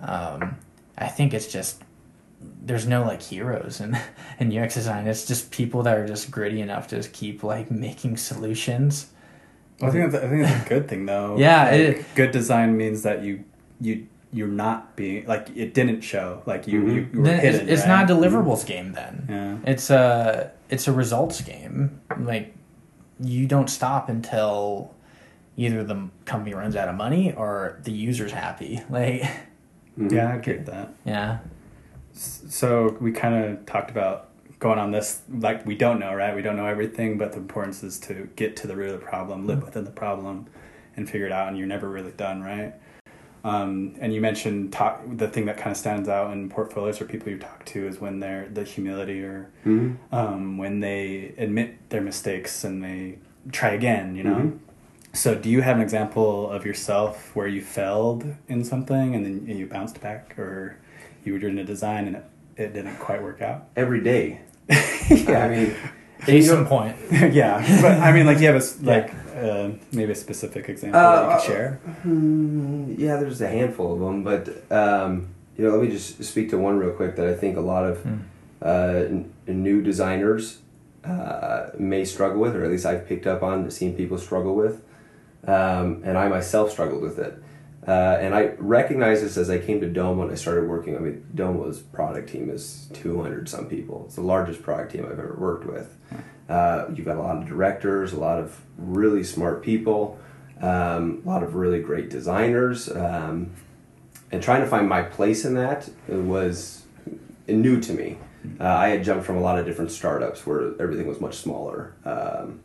[0.00, 0.56] Um,
[0.96, 1.82] I think it's just
[2.66, 3.96] there's no like heroes in
[4.38, 5.06] in UX design.
[5.06, 9.06] It's just people that are just gritty enough to just keep like making solutions.
[9.80, 11.36] Well, I think that's, I think that's a good thing though.
[11.38, 13.44] Yeah, Like, it- good design means that you
[13.80, 17.60] you you're not being like it didn't show like you you, you were Then hidden.
[17.62, 18.06] it's, it's right?
[18.06, 19.26] not a deliverables game then.
[19.28, 19.70] Yeah.
[19.72, 22.00] It's a it's a results game.
[22.18, 22.54] Like
[23.20, 24.92] you don't stop until
[25.56, 28.80] either the company runs out of money or the user's happy.
[28.90, 29.22] Like
[29.98, 30.10] Mhm.
[30.10, 30.92] Yeah, I get that.
[31.04, 31.38] yeah.
[32.12, 36.34] So we kind of talked about going on this like we don't know, right?
[36.34, 39.06] We don't know everything, but the importance is to get to the root of the
[39.06, 40.46] problem, live within the problem,
[40.96, 41.48] and figure it out.
[41.48, 42.74] And you're never really done, right?
[43.44, 47.04] Um, and you mentioned talk, the thing that kind of stands out in portfolios or
[47.04, 49.96] people you talk to is when they're the humility or Mhm.
[50.12, 53.18] um, when they admit their mistakes and they
[53.52, 54.36] try again, you know?
[54.36, 54.58] Mhm.
[55.12, 59.46] So, do you have an example of yourself where you failed in something and then
[59.56, 60.76] you bounced back, or
[61.22, 62.24] you were doing a design and it,
[62.56, 63.66] it didn't quite work out?
[63.76, 64.40] Every day.
[65.10, 65.74] yeah, I mean,
[66.22, 66.96] Case you know- in point.
[67.34, 71.00] yeah, but I mean, like, you have a s- like uh, maybe a specific example
[71.00, 71.70] that you Uh, could share.
[72.02, 76.50] Hmm, yeah, there's a handful of them, but um, you know, let me just speak
[76.50, 78.06] to one real quick that I think a lot of
[78.62, 80.58] uh, n- new designers
[81.04, 84.82] uh, may struggle with, or at least I've picked up on, seeing people struggle with,
[85.46, 87.34] um, and I myself struggled with it.
[87.86, 90.96] Uh, and I recognized this as I came to Domo when I started working.
[90.96, 94.04] I mean, Domo's product team is 200 some people.
[94.06, 95.94] It's the largest product team I've ever worked with.
[96.48, 100.18] Uh, you've got a lot of directors, a lot of really smart people,
[100.60, 103.50] um, a lot of really great designers, um,
[104.32, 106.84] and trying to find my place in that was
[107.46, 108.18] new to me.
[108.60, 111.94] Uh, I had jumped from a lot of different startups where everything was much smaller,
[112.04, 112.60] um,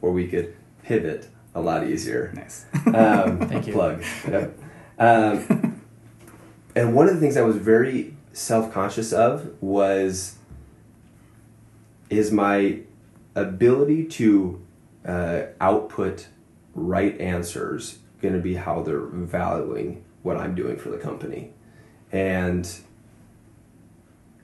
[0.00, 2.32] where we could pivot a lot easier.
[2.34, 2.66] Nice.
[2.86, 3.72] Um, Thank you.
[3.72, 4.02] Plug.
[4.28, 4.58] Yep.
[4.98, 5.82] Um,
[6.76, 10.36] and one of the things I was very self conscious of was
[12.08, 12.80] is my
[13.34, 14.64] ability to
[15.04, 16.28] uh, output
[16.74, 21.50] right answers going to be how they're valuing what I'm doing for the company,
[22.12, 22.70] and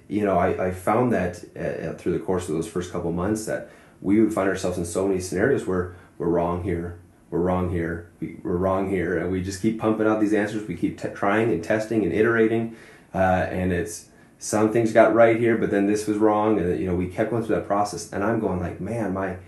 [0.08, 3.46] you know I, I found that uh, through the course of those first couple months
[3.46, 3.70] that
[4.00, 6.98] we would find ourselves in so many scenarios where we're wrong here,
[7.32, 10.68] we're wrong here, we, we're wrong here, and we just keep pumping out these answers.
[10.68, 12.76] We keep t- trying and testing and iterating,
[13.14, 16.86] uh, and it's some things got right here, but then this was wrong, and you
[16.86, 18.12] know we kept going through that process.
[18.12, 19.38] And I'm going like, man, my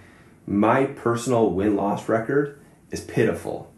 [0.46, 2.58] my personal win loss record
[2.90, 3.70] is pitiful,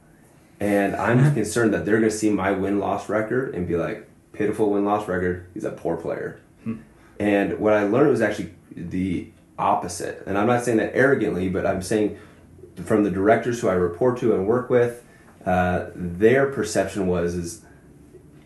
[0.61, 4.09] and I'm concerned that they're going to see my win loss record and be like,
[4.33, 5.49] pitiful win loss record.
[5.53, 6.40] He's a poor player.
[7.19, 10.23] And what I learned was actually the opposite.
[10.27, 12.19] And I'm not saying that arrogantly, but I'm saying
[12.85, 15.05] from the directors who I report to and work with,
[15.45, 17.62] uh, their perception was is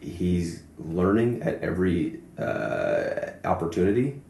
[0.00, 4.20] he's learning at every uh, opportunity,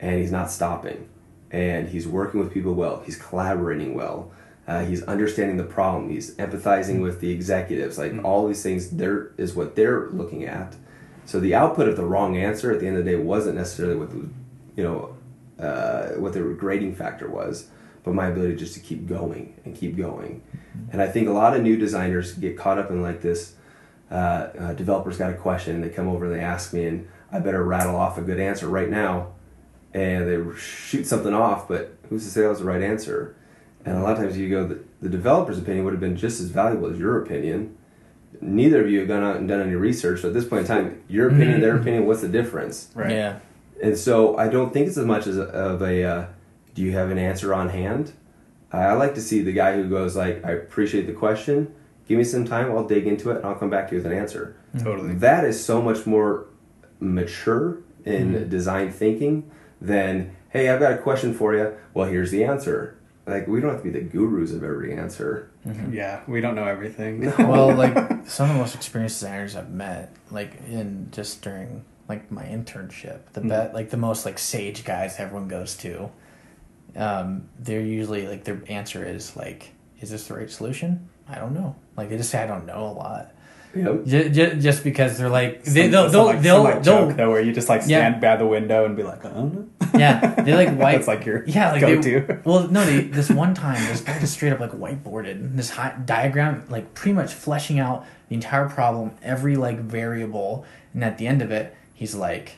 [0.00, 1.08] and he's not stopping,
[1.50, 3.02] and he's working with people well.
[3.04, 4.32] He's collaborating well.
[4.66, 6.10] Uh, he's understanding the problem.
[6.10, 7.96] He's empathizing with the executives.
[7.96, 10.76] Like all these things, there is what they're looking at.
[11.24, 13.96] So the output of the wrong answer at the end of the day wasn't necessarily
[13.96, 14.28] what the,
[14.76, 15.16] you know,
[15.58, 17.68] uh, what the grading factor was,
[18.08, 20.42] but my ability just to keep going and keep going.
[20.90, 23.54] And I think a lot of new designers get caught up in like this.
[24.10, 24.14] Uh,
[24.58, 27.40] uh, developers got a question and they come over and they ask me, and I
[27.40, 29.32] better rattle off a good answer right now,
[29.92, 33.36] and they shoot something off, but who's to say that was the right answer?
[33.84, 36.40] And a lot of times you go, the, the developer's opinion would have been just
[36.40, 37.76] as valuable as your opinion.
[38.40, 40.22] Neither of you have gone out and done any research.
[40.22, 42.90] So at this point in time, your opinion, their opinion, what's the difference?
[42.94, 43.10] Right.
[43.10, 43.40] Yeah.
[43.82, 46.26] And so I don't think it's as much as a, of a, uh,
[46.78, 48.12] do you have an answer on hand?
[48.72, 51.74] I I like to see the guy who goes like, I appreciate the question.
[52.06, 52.70] Give me some time.
[52.70, 53.38] I'll dig into it.
[53.38, 54.56] and I'll come back to you with an answer.
[54.78, 55.14] Totally.
[55.14, 56.46] That is so much more
[57.00, 58.48] mature in Mm-hmm.
[58.48, 61.74] design thinking than, hey, I've got a question for you.
[61.94, 62.96] Well, here's the answer.
[63.26, 65.50] Like, we don't have to be the gurus of every answer.
[65.90, 67.30] Yeah, we don't know everything.
[67.38, 67.94] well, like
[68.26, 73.18] some of the most experienced designers I've met, like in just during like my internship,
[73.34, 73.48] the Mm.
[73.50, 76.10] bet like the most like sage guys everyone goes to,
[76.98, 81.54] um, they're usually like their answer is like, "Is this the right solution?" I don't
[81.54, 81.76] know.
[81.96, 83.32] Like they just say I don't know a lot,
[83.74, 84.06] Yep.
[84.06, 87.30] just, just because they're like they, Some- they'll they'll like, they'll, like, they'll joke though,
[87.30, 88.08] where you just like Yeah.
[88.08, 89.68] stand by the window and be like, I don't know.
[89.98, 92.40] yeah they like white That's like your yeah like go-to.
[92.44, 95.94] Well no they this one time this guy just straight up like whiteboarded this high
[96.04, 101.26] diagram like pretty much fleshing out the entire problem every like variable and at the
[101.26, 102.52] end of it he's like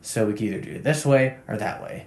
[0.00, 2.06] so we can either do it this way or that way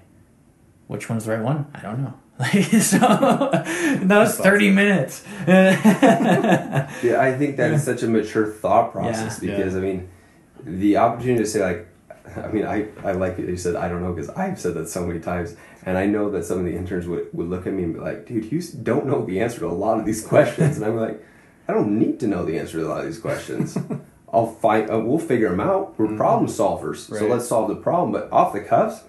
[0.88, 7.17] which one's the right one i don't know like so that was 30 minutes Yeah,
[7.19, 9.56] I think that is such a mature thought process Yeah.
[9.58, 10.10] because I mean,
[10.63, 11.88] the opportunity to say like,
[12.38, 13.48] I mean, I, I like it.
[13.48, 16.30] You said I don't know because I've said that so many times, and I know
[16.32, 18.62] that some of the interns would, would look at me and be like, "Dude, you
[18.84, 21.24] don't know the answer to a lot of these questions," and I'm like,
[21.67, 23.78] "I don't need to know the answer to a lot of these questions.
[24.34, 24.89] I'll find.
[24.91, 25.98] Uh, we'll figure them out.
[26.00, 28.12] We're problem solvers, so let's solve the problem.
[28.12, 29.04] But off the cuffs,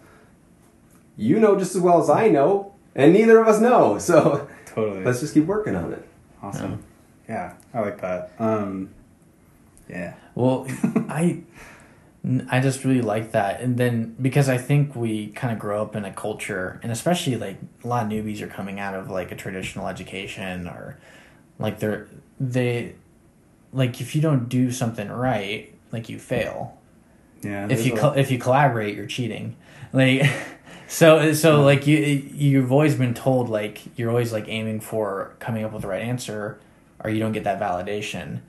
[1.17, 3.99] you know just as well as I know, and neither of us know.
[4.07, 5.05] So Totally.
[5.05, 6.07] let's just keep working on it."
[6.43, 6.83] awesome.
[7.29, 8.33] Yeah, I like that.
[8.39, 8.91] Um,
[9.89, 10.15] yeah.
[10.35, 10.67] Well,
[11.09, 11.43] I
[12.51, 15.97] I just really like that, and then because I think we kind of grow up
[15.97, 19.33] in a culture, and especially like a lot of newbies are coming out of like
[19.33, 20.99] a traditional education, or
[21.59, 22.95] like they're they
[23.73, 26.77] like if you don't do something right, like you fail.
[27.43, 27.67] Yeah.
[27.71, 29.57] If you a- co- if you collaborate, you're cheating.
[29.93, 30.23] Like
[30.89, 31.65] so so hmm.
[31.65, 35.83] like you you've always been told like you're always like aiming for coming up with
[35.83, 36.59] the right answer,
[37.03, 38.41] or you don't get that validation,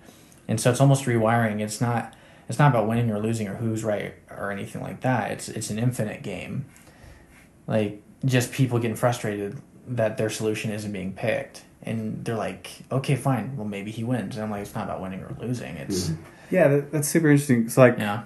[0.47, 1.61] and so it's almost rewiring.
[1.61, 2.13] It's not
[2.49, 5.31] it's not about winning or losing or who's right or anything like that.
[5.31, 6.65] It's it's an infinite game.
[7.67, 11.63] Like just people getting frustrated that their solution isn't being picked.
[11.83, 13.55] And they're like, okay, fine.
[13.55, 14.35] Well, maybe he wins.
[14.35, 15.75] And I'm like, it's not about winning or losing.
[15.77, 16.23] It's mm-hmm.
[16.51, 17.69] yeah, that, that's super interesting.
[17.69, 18.23] So like, yeah,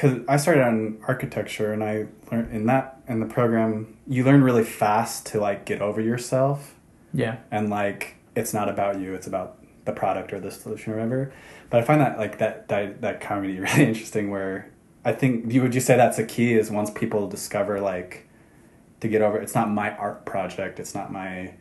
[0.00, 4.42] because I started on architecture and I learned in that in the program you learn
[4.42, 6.74] really fast to like get over yourself.
[7.12, 10.96] Yeah, and like it's not about you it's about the product or the solution or
[10.96, 11.34] whatever.
[11.68, 14.70] But I find that like that that, that comedy really interesting where
[15.04, 18.26] I think you would you say that's a key is once people discover like
[19.00, 21.54] to get over it's not my art project it's not my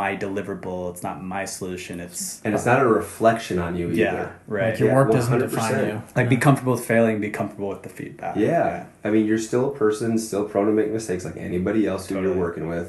[0.00, 3.96] my deliverable it's not my solution it's And it's not a reflection on you either.
[4.02, 6.02] yeah right like your Yeah, work doesn't define you.
[6.14, 8.86] like be comfortable with failing be comfortable with the feedback Yeah.
[9.04, 12.16] I mean, you're still a person, still prone to make mistakes like anybody else who
[12.16, 12.34] Totally.
[12.34, 12.88] you're working with.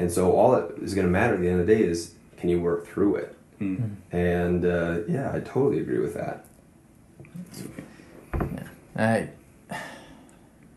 [0.00, 2.14] And so all that is going to matter at the end of the day is
[2.38, 3.36] can you work through it?
[3.60, 3.90] Mm.
[4.10, 6.44] And uh, yeah, I totally agree with that.
[8.96, 9.28] I,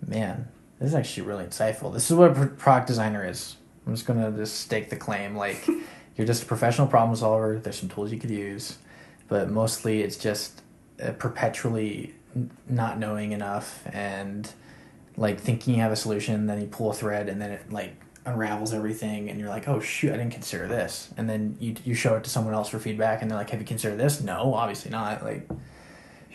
[0.07, 0.47] man,
[0.79, 1.91] this is actually really insightful.
[1.93, 3.55] This is what a product designer is.
[3.85, 5.35] I'm just gonna just stake the claim.
[5.35, 5.67] Like,
[6.17, 7.59] you're just a professional problem solver.
[7.59, 8.77] There's some tools you could use,
[9.27, 10.61] but mostly it's just
[11.03, 12.15] uh, perpetually
[12.67, 14.51] not knowing enough and
[15.17, 16.47] like thinking you have a solution.
[16.47, 17.95] Then you pull a thread, and then it like
[18.25, 21.09] unravels everything, and you're like, oh shoot, I didn't consider this.
[21.17, 23.59] And then you you show it to someone else for feedback, and they're like, have
[23.59, 24.21] you considered this?
[24.21, 25.23] No, obviously not.
[25.23, 25.47] Like,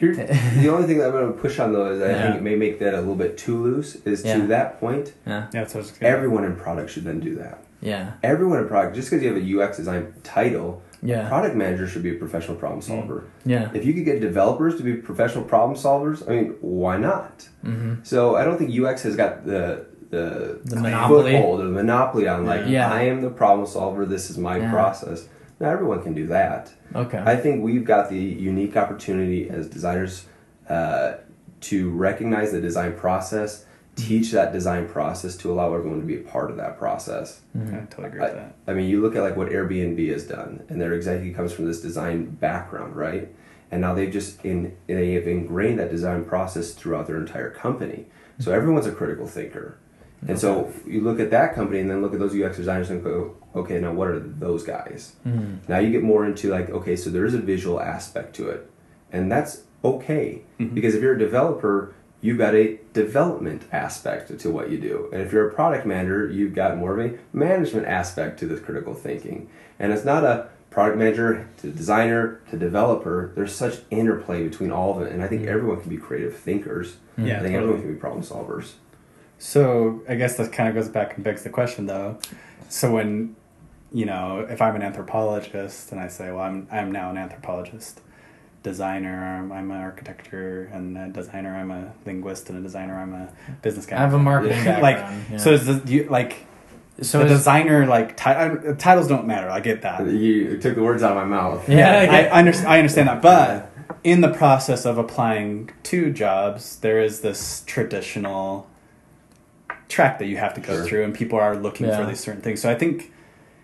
[0.00, 0.14] Here,
[0.62, 2.22] the only thing that I'm going to push on though is I Yeah.
[2.22, 3.96] think it may make that a little bit too loose.
[4.06, 4.38] Is Yeah.
[4.38, 7.58] to that point, yeah, yeah so it's everyone in product should then do that.
[7.82, 11.86] yeah, Everyone in product, just because you have a UX design title, yeah, product manager
[11.86, 13.24] should be a professional problem solver.
[13.44, 13.68] yeah.
[13.74, 17.46] If you could get developers to be professional problem solvers, I mean, why not?
[17.64, 17.96] Mm-hmm.
[18.02, 21.32] So I don't think UX has got the the, The monopoly.
[21.36, 22.90] foothold or the monopoly on like Yeah.
[22.92, 24.04] I am the problem solver.
[24.06, 24.70] This is my Yeah.
[24.72, 25.28] process.
[25.60, 26.72] Not everyone can do that.
[26.94, 27.22] Okay.
[27.24, 30.24] I think we've got the unique opportunity as designers
[30.68, 31.14] uh,
[31.60, 36.22] to recognize the design process, teach that design process to allow everyone to be a
[36.22, 37.40] part of that process.
[37.56, 37.74] Mm-hmm.
[37.74, 40.64] I totally agree with that I mean, you look at like what Airbnb has done,
[40.70, 43.28] and their executive comes from this design background, right?
[43.70, 48.06] And now they've just in they have ingrained that design process throughout their entire company.
[48.38, 49.78] So everyone's a critical thinker.
[50.28, 53.02] And so you look at that company, and then look at those UX designers and
[53.02, 55.14] go, okay, now what are those guys?
[55.26, 55.66] Mhm.
[55.68, 58.70] Now you get more into like, okay, so there is a visual aspect to it,
[59.12, 60.42] and that's okay
[60.74, 65.22] because if you're a developer, you've got a development aspect to what you do, and
[65.22, 68.92] if you're a product manager, you've got more of a management aspect to this critical
[68.92, 69.48] thinking,
[69.78, 73.32] and it's not a product manager to designer to developer.
[73.34, 76.98] There's such interplay between all of it, and I think everyone can be creative thinkers.
[77.16, 77.54] Yeah, I think totally.
[77.56, 78.72] everyone can be problem solvers.
[79.40, 82.18] So I guess that kind of goes back and begs the question, though.
[82.68, 83.36] So when
[83.92, 88.00] you know, if I'm an anthropologist and I say, well, I'm I'm now an anthropologist,
[88.62, 93.14] designer, I'm, I'm an architecture and a designer, I'm a linguist and a designer, I'm
[93.14, 93.32] a
[93.62, 93.96] business guy.
[93.96, 94.78] I have a marketing Yeah.
[94.80, 95.38] like yeah.
[95.38, 96.46] so is the, you like
[97.00, 99.48] so the designer like ti- uh, titles don't matter.
[99.48, 100.06] I get that.
[100.06, 101.66] You took the words out of my mouth.
[101.66, 103.72] Yeah, I I, I, under, I understand that, but
[104.04, 108.68] in the process of applying to jobs, there is this traditional
[109.90, 110.84] track that you have to go Sure.
[110.84, 111.98] through, and people are looking Yeah.
[111.98, 112.60] for these certain things.
[112.62, 113.12] So I think,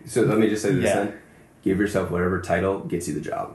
[0.05, 0.95] So let me just say this Yeah.
[0.97, 1.13] then.
[1.63, 3.55] Give yourself whatever title gets you the job.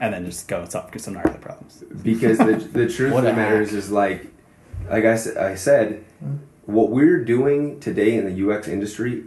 [0.00, 1.84] and then just go solve some gnarly problems.
[2.02, 3.68] Because the, the truth What of the a matter hack.
[3.68, 4.26] is, is like,
[4.90, 6.38] like I, sa- I said, hmm?
[6.66, 9.22] what we're doing today in the UX industry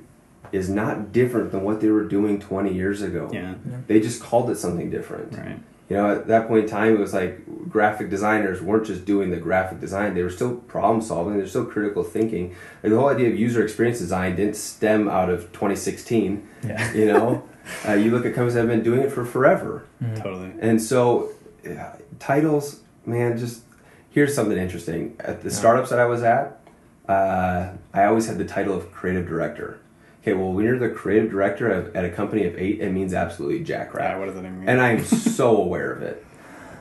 [0.51, 3.29] is not different than what they were doing 20 years ago.
[3.31, 3.53] Yeah,
[3.87, 5.37] They just called it something different.
[5.37, 5.59] right.
[5.89, 9.29] You know, at that point in time, it was like graphic designers weren't just doing
[9.29, 11.37] the graphic design; they were still problem solving.
[11.37, 12.55] They're still critical thinking.
[12.81, 16.47] Like the whole idea of user experience design didn't stem out of 2016.
[16.67, 17.43] Yeah, You know,
[17.87, 20.51] uh, you look at companies that have been doing it for forever, totally.
[20.59, 21.29] and so
[21.63, 23.37] yeah, titles, man.
[23.37, 23.61] Just
[24.09, 25.15] here's something interesting.
[25.19, 25.55] At the Yeah.
[25.55, 26.59] startups that I was at,
[27.07, 29.77] uh, I always had the title of creative director.
[30.25, 33.13] Okay, well, when you're the creative director of, at a company of eight, it means
[33.13, 34.67] absolutely jack crap Yeah, what does that mean?
[34.67, 36.25] and I'm so aware of it.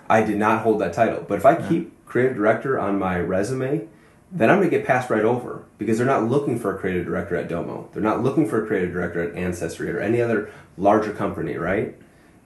[0.09, 3.87] I did not hold that title, but if I keep creative director on my resume,
[4.33, 7.05] then I'm going to get passed right over because they're not looking for a creative
[7.05, 7.91] director at Domo.
[7.93, 11.95] They're not looking for a creative director at Ancestry or any other larger company, right?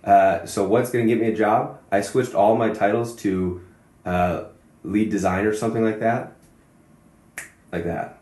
[0.03, 1.79] Uh, so what's going to get me a job?
[1.93, 3.65] I switched all my titles to
[4.05, 4.45] uh,
[4.83, 6.33] lead designer, or something like that,
[7.71, 8.18] like that,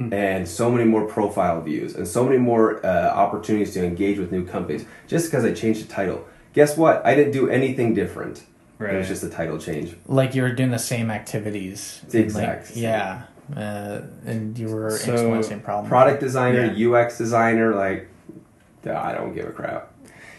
[0.00, 4.32] and so many more profile views and so many more uh, opportunities to engage with
[4.32, 6.26] new companies just because I changed the title.
[6.54, 7.04] Guess what?
[7.04, 8.44] I didn't do anything different.
[8.78, 8.94] Right.
[8.94, 9.94] It was just a title change.
[10.06, 12.00] like you were doing the same activities.
[12.08, 12.82] The exact Like, same.
[12.82, 13.22] yeah,
[13.54, 15.88] uh, and you were So, influencing problem.
[15.90, 16.88] Product designer, Yeah.
[17.00, 18.08] UX designer, like,
[18.86, 19.92] I don't give a crap.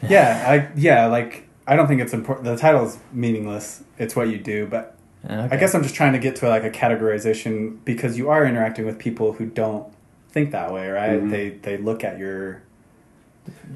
[0.10, 2.46] yeah, I yeah, like I don't think it's important.
[2.46, 3.84] The title is meaningless.
[4.00, 5.56] It's what you do, but Okay.
[5.56, 8.86] I guess I'm just trying to get to like a categorization because you are interacting
[8.86, 9.86] with people who don't
[10.30, 11.22] think that way, right?
[11.22, 11.30] Mhm.
[11.30, 12.64] They they look at your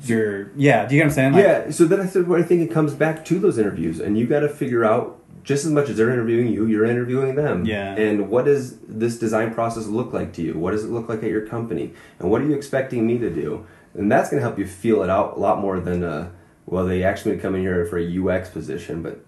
[0.04, 0.86] your yeah.
[0.86, 1.34] Do you get what I'm saying?
[1.34, 4.00] Like, yeah, so then I said, well, I think it comes back to those interviews,
[4.00, 7.36] and you got to figure out just as much as they're interviewing you, you're interviewing
[7.36, 7.66] them.
[7.66, 7.96] Yeah.
[7.96, 10.56] And what does this design process look like to you?
[10.56, 11.94] What does it look like at your company?
[12.20, 13.66] And what are you expecting me to do?
[13.94, 16.30] And that's going to help you feel it out a lot more than, uh,
[16.66, 19.24] well, they actually come in here for a UX position, but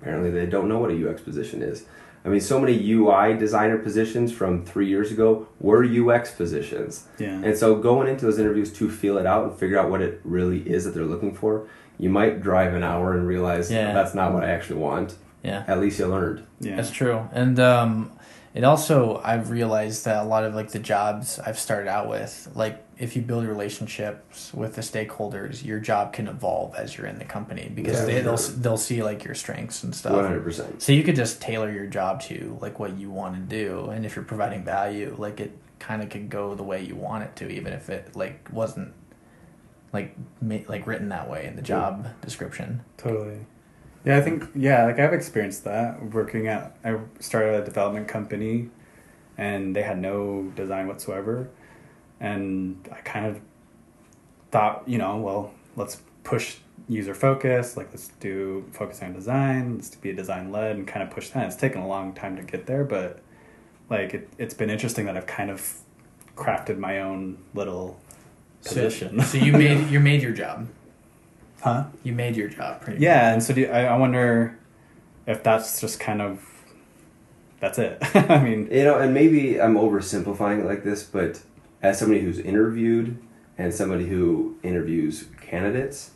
[0.00, 1.84] apparently they don't know what a UX position is.
[2.26, 7.06] I mean, so many UI designer positions from three years ago were UX positions.
[7.18, 7.40] yeah.
[7.44, 10.20] And so going into those interviews to feel it out and figure out what it
[10.24, 11.66] really is that they're looking for,
[11.98, 13.92] you might drive an hour and realize Yeah.
[13.92, 15.16] that's not what I actually want.
[15.42, 15.64] yeah.
[15.68, 16.44] At least you learned.
[16.60, 16.76] yeah.
[16.76, 17.28] That's true.
[17.32, 18.10] And um,
[18.54, 22.48] it also, I've realized that a lot of like the jobs I've started out with,
[22.54, 27.18] like if you build relationships with the stakeholders, your job can evolve as you're in
[27.18, 30.12] the company because Yeah, they, they'll they'll see like your strengths and stuff.
[30.12, 30.80] One hundred percent.
[30.80, 34.06] So you could just tailor your job to like what you want to do, and
[34.06, 37.34] if you're providing value, like it kind of could go the way you want it
[37.36, 38.92] to, even if it like wasn't
[39.92, 42.82] like ma- like written that way in the job description.
[42.96, 43.46] Totally.
[44.04, 48.68] Yeah, I think yeah, like I've experienced that working at I started a development company
[49.38, 51.48] and they had no design whatsoever
[52.20, 53.40] and I kind of
[54.50, 56.56] thought, you know, well, let's push
[56.88, 61.02] user focus, like let's do focus on design, let's be a design led and kind
[61.02, 61.46] of push that.
[61.46, 63.20] It's taken a long time to get there, but
[63.88, 65.78] like it, it's been interesting that I've kind of
[66.36, 67.98] crafted my own little
[68.62, 69.20] position.
[69.20, 70.68] So, so you made you made your job.
[71.64, 71.84] Huh?
[72.02, 73.00] You made your job pretty.
[73.02, 74.58] Yeah, and so do I, I wonder
[75.26, 76.44] if that's just kind of
[77.60, 77.98] that's it.
[78.14, 81.40] I mean, You know, and maybe I'm oversimplifying it like this, but
[81.82, 83.16] as somebody who's interviewed
[83.56, 86.10] and somebody who interviews candidates,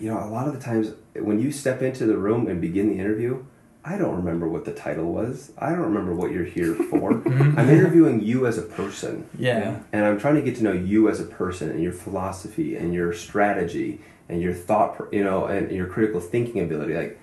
[0.00, 2.88] you know, a lot of the times when you step into the room and begin
[2.88, 3.44] the interview,
[3.84, 5.52] I don't remember what the title was.
[5.58, 7.12] I don't remember what you're here for.
[7.24, 7.56] Mhm.
[7.58, 9.26] I'm interviewing you as a person.
[9.38, 9.80] Yeah.
[9.92, 12.92] and I'm trying to get to know you as a person and your philosophy and
[12.94, 16.94] your strategy and your thought, you know, and your critical thinking ability.
[16.94, 17.20] Like,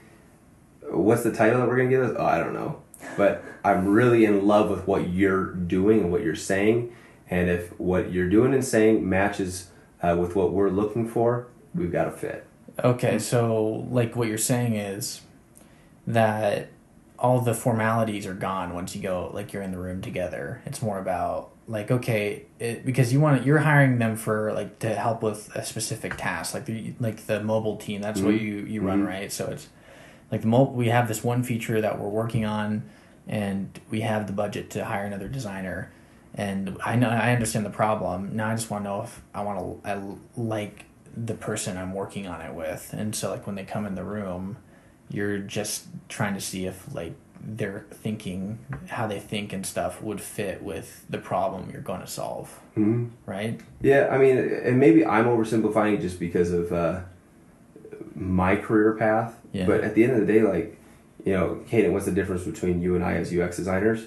[0.89, 2.15] what's the title that we're gonna give us?
[2.17, 2.81] Oh, I don't know,
[3.17, 6.93] but I'm really in love with what you're doing and what you're saying.
[7.29, 9.71] And if what you're doing and saying matches
[10.01, 12.45] uh, with what we're looking for, we've got a fit.
[12.83, 15.21] Okay, so like what you're saying is
[16.07, 16.69] that
[17.19, 20.61] all the formalities are gone once you go like you're in the room together.
[20.65, 24.93] It's more about like okay, it, because you want you're hiring them for like to
[24.93, 28.01] help with a specific task, like the like the mobile team.
[28.01, 28.41] That's what Mhm.
[28.41, 29.07] you you run Mhm.
[29.07, 29.31] right.
[29.31, 29.69] So it's
[30.31, 32.83] like the mo- we have this one feature that we're working on,
[33.27, 35.91] and we have the budget to hire another designer.
[36.33, 38.37] and I know I understand the problem.
[38.37, 40.01] Now I just want to know if I want to I
[40.37, 43.95] like the person I'm working on it with, and so like when they come in
[43.95, 44.55] the room,
[45.09, 50.21] you're just trying to see if like their thinking, how they think and stuff would
[50.21, 53.59] fit with the problem you're going to solve, hmm right?
[53.81, 57.01] Yeah, I mean, and maybe I'm oversimplifying it just because of uh,
[58.15, 59.37] my career path.
[59.53, 59.65] Yeah.
[59.65, 60.77] But at the end of the day, like,
[61.25, 64.05] you know, Caden, what's the difference between you and I as UX designers?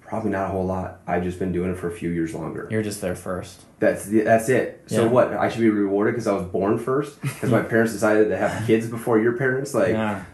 [0.00, 1.00] Probably not a whole lot.
[1.06, 2.68] I've just been doing it for a few years longer.
[2.70, 3.62] You're just there first.
[3.78, 4.82] That's the, that's it.
[4.86, 5.08] So Yeah.
[5.10, 5.32] what?
[5.32, 8.66] I should be rewarded because I was born first because my parents decided to have
[8.66, 9.72] kids before your parents.
[9.74, 10.24] Like, yeah.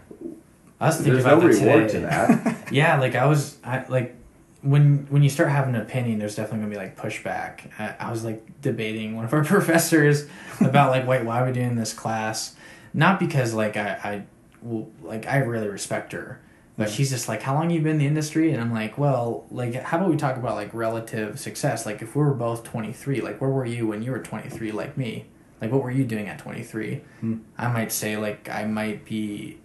[0.81, 2.01] I was thinking there's about no that reward today.
[2.01, 2.57] to that.
[2.72, 4.14] Yeah, like I was, I like
[4.62, 7.70] when when you start having an opinion, there's definitely gonna be like pushback.
[7.79, 10.26] I, I was like debating one of our professors
[10.61, 12.55] about like, wait, why are we doing this class?
[12.95, 14.22] Not because like I, I
[14.62, 16.41] well, like I really respect her,
[16.76, 16.95] but Yeah.
[16.95, 18.53] she's just like, how long you been in the industry?
[18.53, 21.87] And I'm like, well, like how about we talk about like relative success?
[21.87, 24.97] Like if we were both 23, like where were you when you were 23, like
[24.99, 25.24] me?
[25.61, 27.01] Like what were you doing at 23?
[27.20, 27.37] Hmm.
[27.57, 29.59] I might say like I might be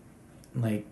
[0.55, 0.85] like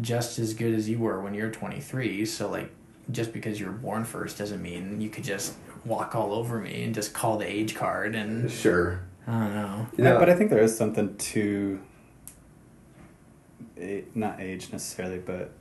[0.00, 2.70] just as good as you were when you're 23 so like
[3.10, 6.82] just because you were born first doesn't mean you could just walk all over me
[6.84, 9.00] and just call the age card and sure.
[9.26, 11.78] i don't know Yeah, know, but I think there is something to,
[13.78, 15.52] a, not age necessarily, but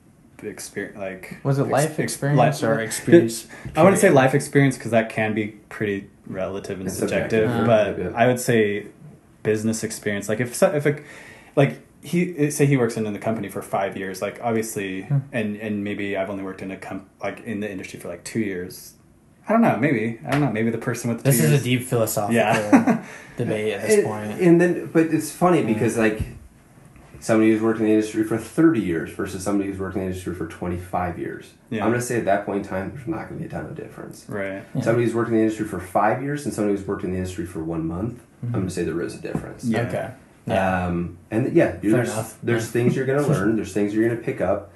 [0.41, 0.97] experience.
[0.97, 4.91] Like was it life ex- experience life- or experience I wouldn't say life experience because
[4.91, 7.49] that can be pretty relative and It's subjective.
[7.49, 7.93] subjective, uh-huh.
[7.95, 8.17] But yeah.
[8.17, 8.87] I would say
[9.43, 10.27] business experience.
[10.27, 11.01] Like if if a,
[11.55, 14.21] like he say he works in, in the company for five years.
[14.21, 15.17] Like obviously, Hmm.
[15.31, 18.23] and and maybe I've only worked in a com- like in the industry for like
[18.23, 18.93] two years.
[19.47, 19.77] I don't know.
[19.77, 20.51] Maybe I don't know.
[20.51, 23.05] Maybe the person with the this two is years, a deep philosophical yeah.
[23.37, 25.67] debate at this and, point and then, but it's funny Mm.
[25.67, 26.21] because like
[27.19, 30.07] somebody who's worked in the industry for 30 years versus somebody who's worked in the
[30.07, 31.53] industry for 25 years.
[31.69, 31.83] Yeah.
[31.85, 33.49] I'm going to say at that point in time, there's not going to be a
[33.49, 34.25] ton of difference.
[34.27, 34.63] right.
[34.75, 34.81] Yeah.
[34.81, 37.17] Somebody who's worked in the industry for five years and somebody who's worked in the
[37.17, 38.53] industry for one month, I'm Mhm.
[38.53, 39.63] going to say there is a difference.
[39.63, 39.81] Yeah.
[39.87, 40.11] okay
[40.45, 42.37] yeah Um, and yeah, there's, enough.
[42.43, 43.55] there's things you're going to learn.
[43.55, 44.71] There's things you're going to pick up.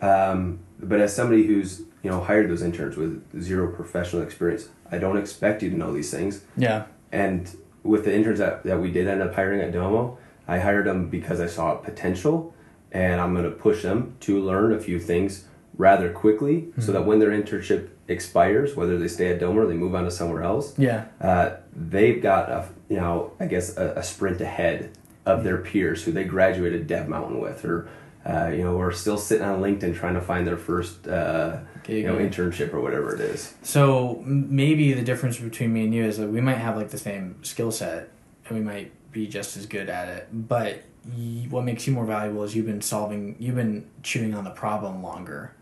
[0.00, 4.98] Um, but as somebody who's you know hired those interns with zero professional experience, I
[4.98, 6.42] don't expect you to know these things.
[6.56, 7.48] yeah And
[7.84, 10.18] with the interns that, that we did end up hiring at Domo,
[10.48, 12.52] I hired them because I saw potential,
[12.90, 15.44] and I'm going to push them to learn a few things
[15.78, 16.92] rather quickly, so Mm-hmm.
[16.92, 20.10] that when their internship expires, whether they stay at Domo or they move on to
[20.10, 24.90] somewhere else, yeah uh, they've got a you know I guess a, a sprint ahead
[25.26, 27.88] of their peers who they graduated Dev Mountain with, or
[28.26, 31.58] uh, you know, are still sitting on LinkedIn trying to find their first uh,
[31.88, 33.54] you know internship or whatever it is.
[33.62, 36.98] So maybe the difference between me and you is that we might have like the
[36.98, 38.10] same skill set
[38.48, 40.28] and we might be just as good at it.
[40.32, 44.44] But y- what makes you more valuable is you've been solving, you've been chewing on
[44.44, 45.54] the problem longer,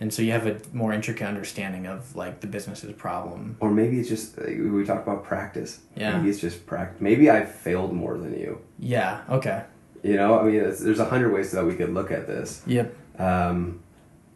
[0.00, 3.56] and so you have a more intricate understanding of like the business's problem.
[3.60, 5.80] Or maybe it's just like, we talk about practice.
[5.96, 6.16] Yeah.
[6.18, 7.00] Maybe it's just practice.
[7.00, 8.60] Maybe I failed more than you.
[8.78, 9.22] Yeah.
[9.28, 9.64] Okay.
[10.04, 12.62] You know, I mean, it's, there's a hundred ways that we could look at this.
[12.66, 12.94] Yep.
[13.18, 13.80] Um,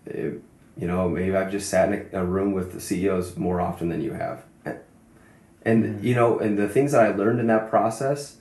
[0.07, 0.43] it-
[0.75, 3.91] you know, maybe I've just sat in a, a room with the CEOs more often
[3.91, 4.43] than you have.
[5.65, 6.03] And, Mhm.
[6.03, 8.39] you know, and the things that I learned in that process,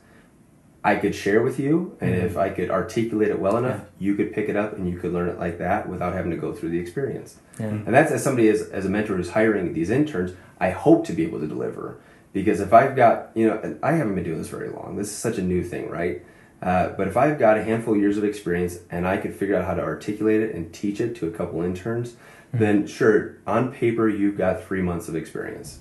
[0.83, 1.95] I could share with you.
[2.01, 2.23] And Mhm.
[2.23, 3.85] if I could articulate it well enough, Yeah.
[3.99, 6.37] you could pick it up and you could learn it like that without having to
[6.37, 7.37] go through the experience.
[7.59, 7.67] Yeah.
[7.67, 11.13] And that's as somebody as, as a mentor who's hiring these interns, I hope to
[11.13, 11.97] be able to deliver.
[12.33, 14.95] Because if I've got, you know, I haven't been doing this very long.
[14.97, 16.23] This is such a new thing, right?
[16.61, 19.55] Uh, but if I've got a handful of years of experience and I could figure
[19.55, 22.15] out how to articulate it and teach it to a couple interns,
[22.53, 25.79] then sure, on paper you've got three months of experience.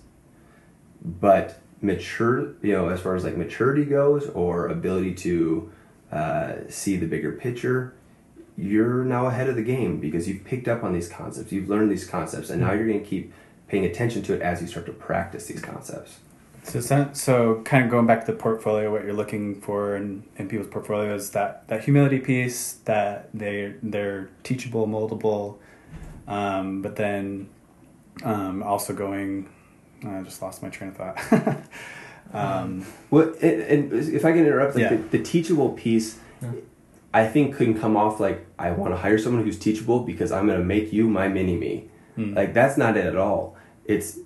[1.04, 5.72] But mature, you know, as far as like maturity goes or ability to
[6.12, 7.94] uh, see the bigger picture,
[8.56, 11.90] you're now ahead of the game because you've picked up on these concepts, you've learned
[11.90, 13.32] these concepts, and now you're going to keep
[13.68, 16.18] paying attention to it as you start to practice these concepts.
[16.62, 16.80] So,
[17.14, 20.68] so, kind of going back to the portfolio, what you're looking for in, in people's
[20.68, 25.56] portfolios, that, that humility piece, that they they're teachable, moldable,
[26.28, 27.48] um, but then
[28.22, 29.48] um, also going.
[30.04, 31.62] I just lost my train of thought.
[32.32, 34.96] um, Well, and, and if I can interrupt, like Yeah.
[34.96, 36.52] the, the teachable piece, Yeah.
[37.12, 40.46] I think can come off like I want to hire someone who's teachable because I'm
[40.46, 41.88] going to make you my mini me.
[42.14, 42.34] Hmm.
[42.34, 43.56] Like that's not it at all.
[43.84, 44.18] It's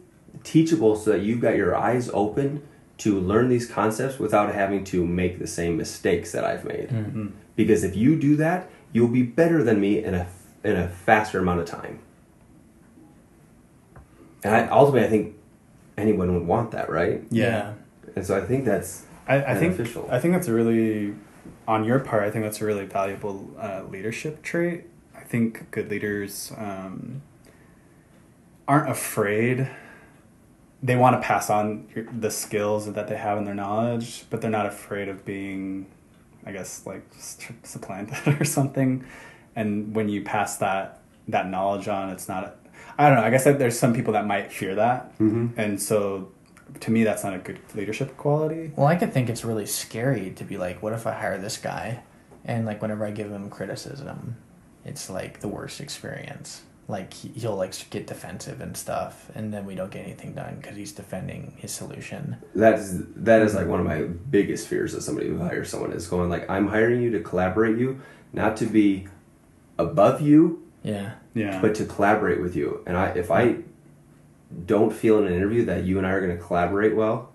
[0.42, 2.62] teachable so that you've got your eyes open
[2.98, 6.90] to learn these concepts without having to make the same mistakes that I've made.
[6.90, 7.32] Mhm.
[7.56, 10.26] Because if you do that, you'll be better than me in a
[10.62, 11.98] in a faster amount of time.
[14.42, 15.34] And I, ultimately, I think
[15.96, 17.22] anyone would want that, right?
[17.30, 17.74] Yeah.
[18.16, 20.08] And so I think that's I, I think beneficial.
[20.10, 21.14] I think that's a really,
[21.66, 24.84] on your part, I think that's a really valuable uh, leadership trait.
[25.16, 27.22] I think good leaders um,
[28.68, 29.68] aren't afraid
[30.84, 31.88] they want to pass on
[32.20, 35.86] the skills that they have and their knowledge, but they're not afraid of being,
[36.44, 37.06] I guess, like
[37.62, 39.02] supplanted or something.
[39.56, 42.58] And when you pass that that knowledge on, it's not.
[42.98, 43.24] I don't know.
[43.24, 45.58] I guess that there's some people that might fear that, Mm-hmm.
[45.58, 46.30] and so
[46.80, 48.72] to me, that's not a good leadership quality.
[48.74, 51.56] Well, I could think it's really scary to be like, what if I hire this
[51.58, 52.02] guy,
[52.44, 54.36] and like whenever I give him criticism,
[54.84, 56.62] it's like the worst experience.
[56.86, 60.56] Like he, he'll like get defensive and stuff, and then we don't get anything done
[60.60, 62.36] because he's defending his solution.
[62.54, 65.92] That is that is like one of my biggest fears of somebody who hires someone
[65.92, 68.00] is going like I'm hiring you to collaborate you,
[68.34, 69.06] not to be
[69.78, 71.14] above you, Yeah.
[71.34, 72.82] Yeah, but to collaborate with you.
[72.86, 73.56] And I if I
[74.66, 77.32] don't feel in an interview that you and I are going to collaborate well,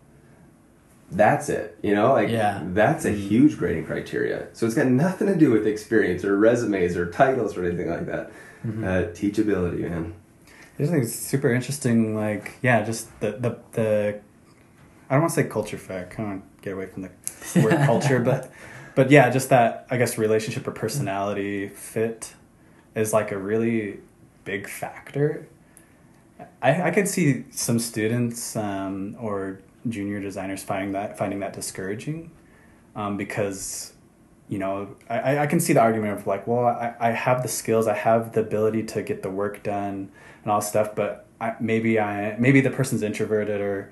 [1.12, 1.78] that's it.
[1.82, 2.62] You know, like Yeah.
[2.68, 4.48] that's a huge grading criteria.
[4.54, 8.06] So it's got nothing to do with experience or resumes or titles or anything like
[8.06, 8.32] that.
[8.64, 10.14] Uh, teachability, man.
[10.48, 12.16] I just think it's super interesting.
[12.16, 14.20] Like, yeah, just the the the.
[15.10, 15.96] I don't want to say culture fit.
[15.98, 17.10] I kind of get away from the
[17.64, 18.52] word culture, but
[18.96, 22.34] but yeah, just that I guess relationship or personality fit
[23.00, 24.00] is like a really
[24.44, 25.48] big factor.
[26.62, 32.32] I I could see some students um, or junior designers finding that finding that discouraging,
[32.96, 33.94] um, because
[34.48, 37.48] you know, I, I- can see the argument of like, well, I, I have the
[37.48, 40.12] skills, I have the ability to get the work done
[40.44, 43.92] and all stuff, but I, maybe I maybe the person's introverted or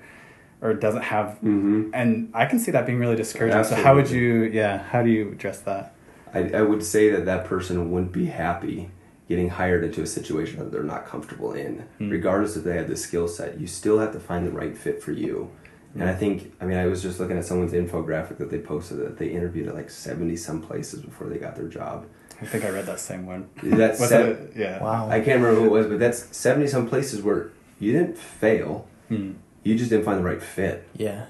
[0.60, 1.90] or doesn't have, Mm-hmm.
[1.94, 3.62] and I can see that being really discouraging.
[3.62, 5.94] So how would you, yeah, how do you address that?
[6.34, 8.90] I, I would say that that person wouldn't be happy
[9.28, 12.96] getting hired into a situation that they're not comfortable in, regardless if they have the
[12.96, 13.60] skill set.
[13.60, 15.50] You still have to find the right fit for you.
[15.94, 18.98] And I think, I mean, I was just looking at someone's infographic that they posted
[18.98, 22.06] that they interviewed at like 70 some places before they got their job.
[22.40, 23.48] I think I read that same one.
[23.62, 24.82] That's Was sev- Yeah.
[24.82, 25.08] Wow.
[25.10, 27.50] I can't remember who it was, but that's 70 some places where
[27.80, 29.32] you didn't fail, Hmm.
[29.64, 30.86] you just didn't find the right fit.
[30.96, 31.26] Yeah.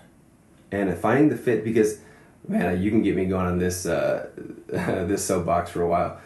[0.70, 2.00] and finding the fit because
[2.46, 4.28] man you can get me going on this uh,
[4.66, 6.20] this soapbox for a while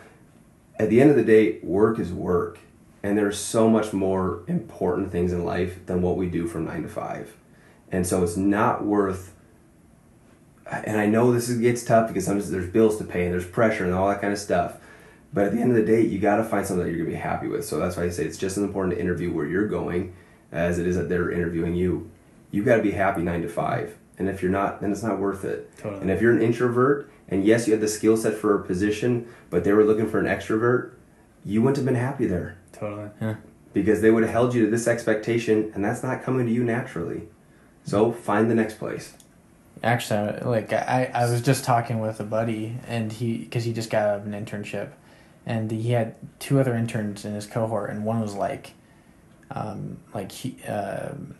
[0.82, 2.58] at the end of the day work is work.
[3.04, 6.82] And there's so much more important things in life than what we do from nine
[6.82, 7.36] to five.
[7.90, 9.32] And so it's not worth
[10.64, 13.84] and i know this gets tough because sometimes there's bills to pay and there's pressure
[13.84, 14.76] and all that kind of stuff.
[15.32, 17.10] But at the end of the day you got to find something that you're going
[17.10, 17.64] to be happy with.
[17.64, 20.14] So that's why i say it's just as important to interview where you're going
[20.50, 22.10] as it is that they're interviewing you.
[22.50, 23.96] You got to be happy nine to five.
[24.18, 25.70] And if you're not then it's not worth it.
[25.76, 26.00] Totally.
[26.02, 29.26] and if you're an introvert and yes you had the skill set for a position
[29.50, 30.92] but they were looking for an extrovert
[31.44, 33.10] you wouldn't have been happy there Totally.
[33.20, 33.36] Yeah.
[33.72, 36.64] Because they would have held you to this expectation and that's not coming to you
[36.64, 37.22] naturally
[37.84, 39.14] so find the next place
[39.82, 43.90] Actually, like I, I was just talking with a buddy, and he because he just
[43.90, 44.90] got out of an internship,
[45.44, 48.74] and he had two other interns in his cohort, and one was like,
[49.50, 51.34] um, like he, um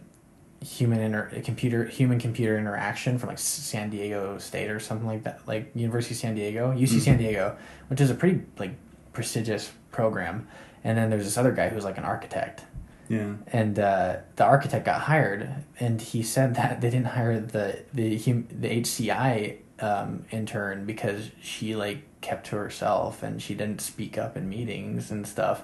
[0.65, 5.41] human inter computer human computer interaction from like San Diego State or something like that,
[5.47, 7.57] like University of San Diego, UC San Diego,
[7.89, 8.73] which is a pretty like
[9.13, 10.47] prestigious program.
[10.85, 12.65] And then there's this other guy who's like an architect,
[13.09, 13.35] Yeah.
[13.53, 15.49] and uh, the architect got hired,
[15.79, 21.31] and he said that they didn't hire the the hum, the HCI um, intern because
[21.41, 25.63] she like kept to herself and she didn't speak up in meetings and stuff,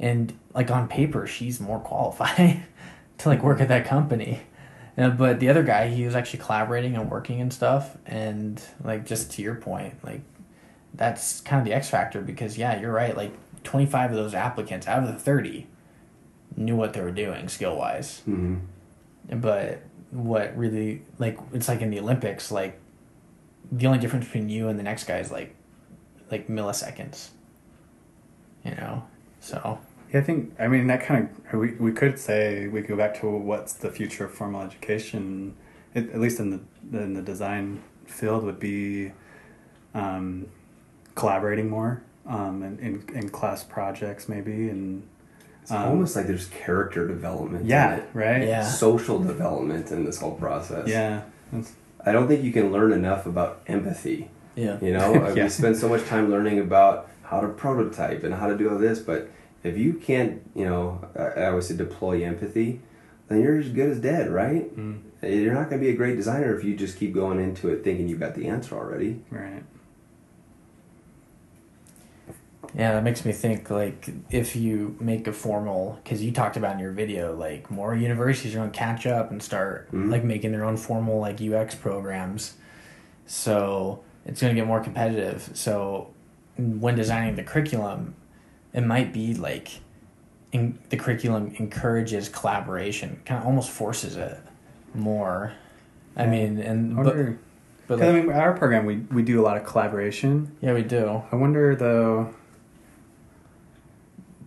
[0.00, 2.62] and like on paper she's more qualified
[3.18, 4.42] to like work at that company.
[4.96, 9.30] But the other guy, he was actually collaborating and working and stuff, and like just
[9.32, 10.22] to your point, like
[10.94, 13.14] that's kind of the X factor because yeah, you're right.
[13.14, 13.32] Like
[13.64, 15.66] 25 of those applicants out of the 30
[16.56, 18.22] knew what they were doing skill wise.
[18.26, 18.56] mm-hmm.
[19.38, 22.80] But what really like it's like in the Olympics, like
[23.70, 25.54] the only difference between you and the next guy is like
[26.30, 27.30] like milliseconds.
[28.64, 29.04] You know,
[29.40, 29.78] so
[30.12, 33.18] Yeah, I think I mean that kind of we we could say we go back
[33.20, 35.54] to what's the future of formal education,
[35.94, 36.50] at, at least in
[36.90, 39.12] the in the design field, would be
[39.94, 40.46] um,
[41.14, 45.02] collaborating more um, in, in in class projects maybe and
[45.62, 48.08] it's Um, almost like there's character development in yeah it.
[48.14, 48.62] right Yeah.
[48.62, 51.72] social development in this whole process yeah that's,
[52.04, 55.44] i don't think you can learn enough about empathy yeah, You know, Yeah.
[55.44, 58.78] we spend so much time learning about how to prototype and how to do all
[58.78, 59.28] this, but
[59.66, 62.80] if you can't, you know, I, I always say deploy empathy,
[63.28, 64.74] then you're as good as dead, right?
[64.76, 67.68] mm, You're not going to be a great designer if you just keep going into
[67.68, 69.20] it thinking you've got the answer already.
[69.30, 69.62] right
[72.74, 76.74] Yeah, that makes me think like if you make a formal because you talked about
[76.74, 80.10] in your video like more universities are going to catch up and start Mhm.
[80.10, 82.54] like making their own formal like UX programs,
[83.24, 85.48] so it's going to get more competitive.
[85.54, 86.10] So
[86.58, 88.14] when designing the curriculum,
[88.76, 89.80] it might be like
[90.52, 94.38] in, the curriculum encourages collaboration, kind of almost forces it
[94.94, 95.52] more.
[96.16, 97.38] I mean, and I but, wonder,
[97.88, 100.52] but 'cause, I mean, our program we we do a lot of collaboration.
[100.60, 101.22] yeah, we do.
[101.32, 102.32] I wonder though.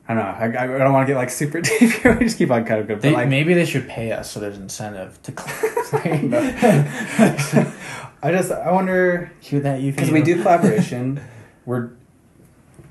[0.07, 0.59] I don't know.
[0.59, 2.17] I, I don't want to get like super deep here.
[2.17, 2.99] We just keep on kind of good.
[3.01, 6.33] They, like, maybe they should pay us so there's incentive to collaborate.
[8.23, 9.91] I just I wonder Hear that, you?
[9.91, 11.21] because we do collaboration.
[11.65, 11.91] we're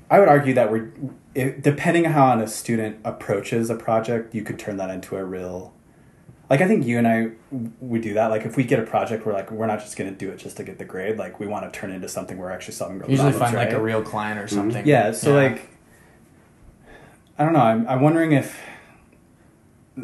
[0.09, 0.91] I would argue that we're
[1.35, 5.23] it, depending on how a student approaches a project, you could turn that into a
[5.23, 5.73] real.
[6.49, 7.31] Like I think you and I
[7.79, 8.27] we do that.
[8.31, 10.37] Like if we get a project, we're like we're not just going to do it
[10.37, 11.17] just to get the grade.
[11.17, 13.69] Like we want to turn it into something we're actually solving real Usually problems, find
[13.69, 14.55] like a real client or mm-hmm.
[14.55, 14.87] something.
[14.87, 15.69] Yeah, so like
[17.37, 18.59] I don't know, I'm I'm wondering if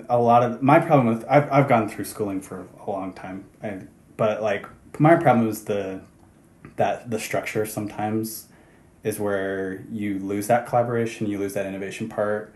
[0.08, 3.46] a lot of my problem with I've I've gone through schooling for a long time.
[3.64, 3.82] I,
[4.16, 4.68] but like
[5.00, 6.02] my problem is the
[6.76, 8.48] that the structure sometimes
[9.06, 12.54] is where you lose that collaboration, you lose that innovation part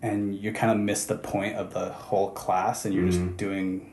[0.00, 3.10] and you kind of miss the point of the whole class and you're Mhm.
[3.12, 3.92] just doing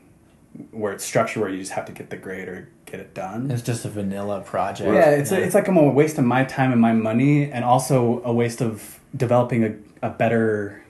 [0.72, 3.50] where it's structured where you just have to get the grade or get it done.
[3.50, 4.92] it's just a vanilla project.
[4.92, 8.20] Yeah, it's it's like I'm a waste of my time and my money, and also
[8.24, 9.74] a waste of developing a,
[10.06, 10.82] a better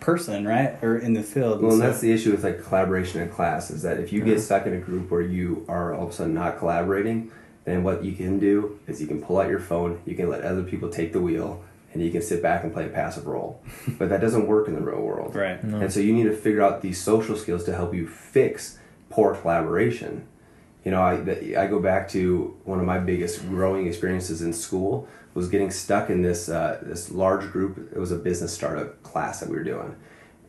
[0.00, 0.76] person, right?
[0.82, 1.62] Or in the field.
[1.62, 4.20] Well, and So- that's the issue with like collaboration in class is that if you
[4.22, 7.30] get stuck in a group where you are all of a sudden not collaborating,
[7.64, 10.42] then what you can do is you can pull out your phone, you can let
[10.42, 13.62] other people take the wheel, and you can sit back and play a passive role.
[13.98, 15.34] but that doesn't work in the real world.
[15.34, 15.62] right.
[15.62, 15.80] No.
[15.80, 19.34] And so you need to figure out these social skills to help you fix poor
[19.34, 20.26] collaboration.
[20.84, 21.14] You know, I,
[21.58, 26.10] I go back to one of my biggest growing experiences in school was getting stuck
[26.10, 27.92] in this uh, this large group.
[27.94, 29.94] It was a business startup class that we were doing,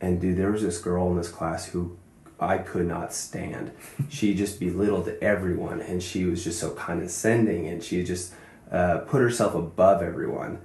[0.00, 1.96] and dude, there was this girl in this class who
[2.42, 3.70] I could not stand.
[4.08, 8.34] She just belittled everyone, and she was just so condescending, and she just
[8.70, 10.58] uh, put herself above everyone,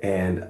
[0.00, 0.48] and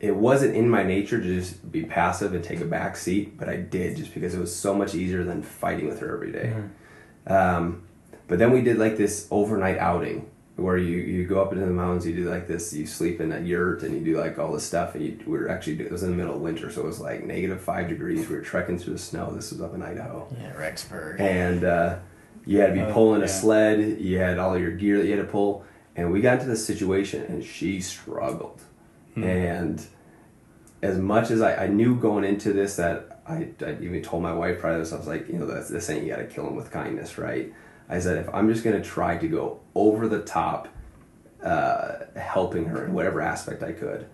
[0.00, 3.48] it wasn't in my nature to just be passive and take a back seat, but
[3.48, 6.54] I did just because it was so much easier than fighting with her every day.
[7.26, 7.82] Um,
[8.28, 11.70] but then we did like this overnight outing where you, you go up into the
[11.72, 14.52] mountains, you do like this, you sleep in a yurt and you do like all
[14.52, 14.94] this stuff.
[14.96, 16.86] And you, we were actually, do- it was in the middle of winter, so it
[16.86, 18.28] was like negative five degrees.
[18.28, 19.30] We were trekking through the snow.
[19.32, 21.20] This was up in Idaho yeah, Rexburg.
[21.20, 21.98] and uh,
[22.44, 23.26] you had to be Oh, pulling yeah.
[23.26, 24.00] a sled.
[24.00, 26.66] You had all your gear that you had to pull, and we got into this
[26.66, 28.60] situation, and she struggled.
[29.14, 29.22] Hmm.
[29.24, 29.86] And
[30.82, 34.32] as much as I, I knew going into this that I, I even told my
[34.32, 36.26] wife prior to this, I was like, you know, that's this ain't you got to
[36.26, 37.52] kill him with kindness, right?
[37.88, 40.68] I said if I'm just gonna try to go over the top,
[41.42, 44.06] uh, helping her in whatever aspect I could,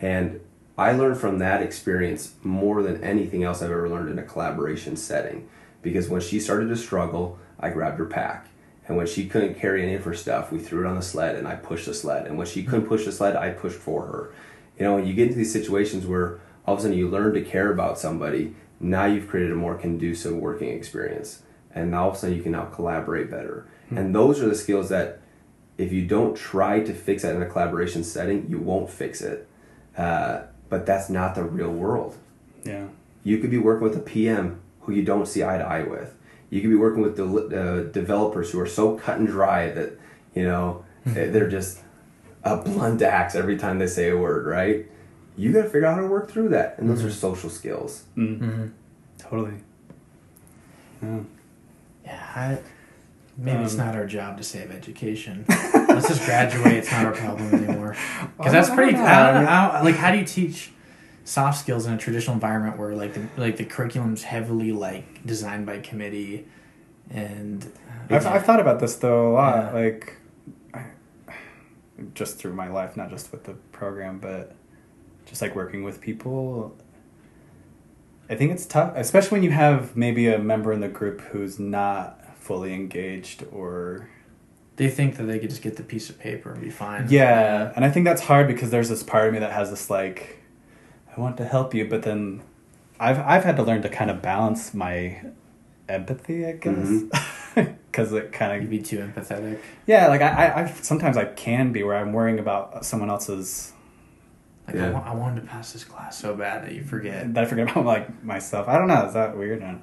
[0.00, 0.40] and
[0.76, 4.96] I learned from that experience more than anything else I've ever learned in a collaboration
[4.96, 5.48] setting.
[5.82, 8.48] Because when she started to struggle, I grabbed her pack.
[8.88, 11.36] And when she couldn't carry any of her stuff, we threw it on the sled
[11.36, 12.26] and I pushed the sled.
[12.26, 14.34] And when she couldn't push the sled, I pushed for her.
[14.78, 17.34] You know, when you get into these situations where all of a sudden you learn
[17.34, 21.42] to care about somebody, now you've created a more conducive working experience.
[21.74, 23.66] And now all of a sudden you can now collaborate better.
[23.90, 25.20] And those are the skills that
[25.78, 29.48] if you don't try to fix that in a collaboration setting, you won't fix it.
[29.96, 32.16] Uh, but that's not the real world.
[32.64, 32.86] Yeah.
[33.22, 36.14] You could be working with a PM who you don't see eye to eye with.
[36.50, 39.92] You could be working with the uh, developers who are so cut and dry that
[40.34, 41.80] you know they're just
[42.42, 44.46] a blunt axe every time they say a word.
[44.46, 44.86] Right?
[45.36, 48.04] You got to figure out how to work through that, and those are social skills.
[48.16, 48.68] Mm-hmm.
[49.18, 49.54] Totally.
[51.02, 51.20] Yeah.
[52.04, 52.58] Yeah, I,
[53.36, 55.44] maybe it's Um, not our job to save education.
[55.48, 56.74] Let's just graduate.
[56.74, 57.96] It's not our problem anymore.
[58.36, 58.92] Because that's pretty.
[58.92, 59.06] don't know.
[59.10, 59.50] I don't know.
[59.50, 60.72] I don't- like, how do you teach
[61.24, 65.64] soft skills in a traditional environment where like the like the curriculum's heavily like designed
[65.66, 66.46] by committee,
[67.10, 67.70] and
[68.10, 69.72] I've, I've thought about this though a lot, Yeah.
[69.72, 70.16] like
[70.74, 70.84] I,
[72.14, 74.54] just through my life, not just with the program, but
[75.26, 76.76] just like working with people.
[78.28, 81.58] I think it's tough, especially when you have maybe a member in the group who's
[81.58, 84.08] not fully engaged or
[84.76, 87.06] they think that they could just get the piece of paper and be fine.
[87.08, 89.88] yeah, and I think that's hard because there's this part of me that has this
[89.90, 90.38] like,
[91.16, 92.42] I want to help you, but then
[92.98, 95.20] I've I've had to learn to kind of balance my
[95.88, 97.72] empathy, I guess, mm-hmm.
[97.90, 99.60] because it kind You'd of be too empathetic.
[99.86, 103.72] yeah, like I, I, I sometimes I can be where I'm worrying about someone else's
[104.66, 104.86] Like Yeah.
[104.86, 107.32] I, wa- I wanted to pass this class so bad that you forget.
[107.34, 108.66] that I forget about like myself.
[108.68, 109.06] I don't know.
[109.06, 109.62] Is that weird?
[109.62, 109.76] I.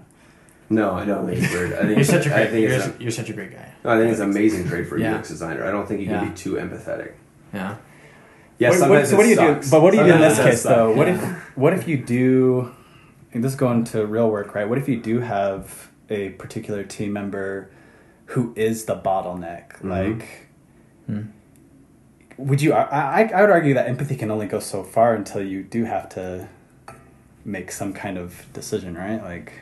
[0.69, 1.73] No, I don't think it's weird.
[1.73, 2.49] I think You're such a I great.
[2.51, 3.71] think You're, it's s- you're such a great guy.
[3.84, 5.17] I think it's an amazing trait for a Yeah.
[5.17, 5.65] UX designer.
[5.65, 6.29] I don't think you can Yeah.
[6.29, 7.11] be too empathetic.
[7.53, 7.75] Yeah.
[8.57, 9.65] Yeah, What- what- sometimes so what do you sucks.
[9.65, 9.71] do?
[9.71, 10.75] But what do you do in this case sucks.
[10.75, 10.93] though?
[10.95, 12.71] What if what if you do?
[13.34, 14.67] and this is going to real work, right?
[14.67, 17.69] What if you do have a particular team member
[18.27, 19.73] who is the bottleneck?
[19.79, 19.89] Mm-hmm.
[19.89, 20.27] Like,
[21.07, 21.21] Hmm.
[22.38, 22.73] Would you?
[22.73, 25.84] I, I I would argue that empathy can only go so far until you do
[25.86, 26.47] have to
[27.45, 29.21] make some kind of decision, right?
[29.23, 29.53] Like,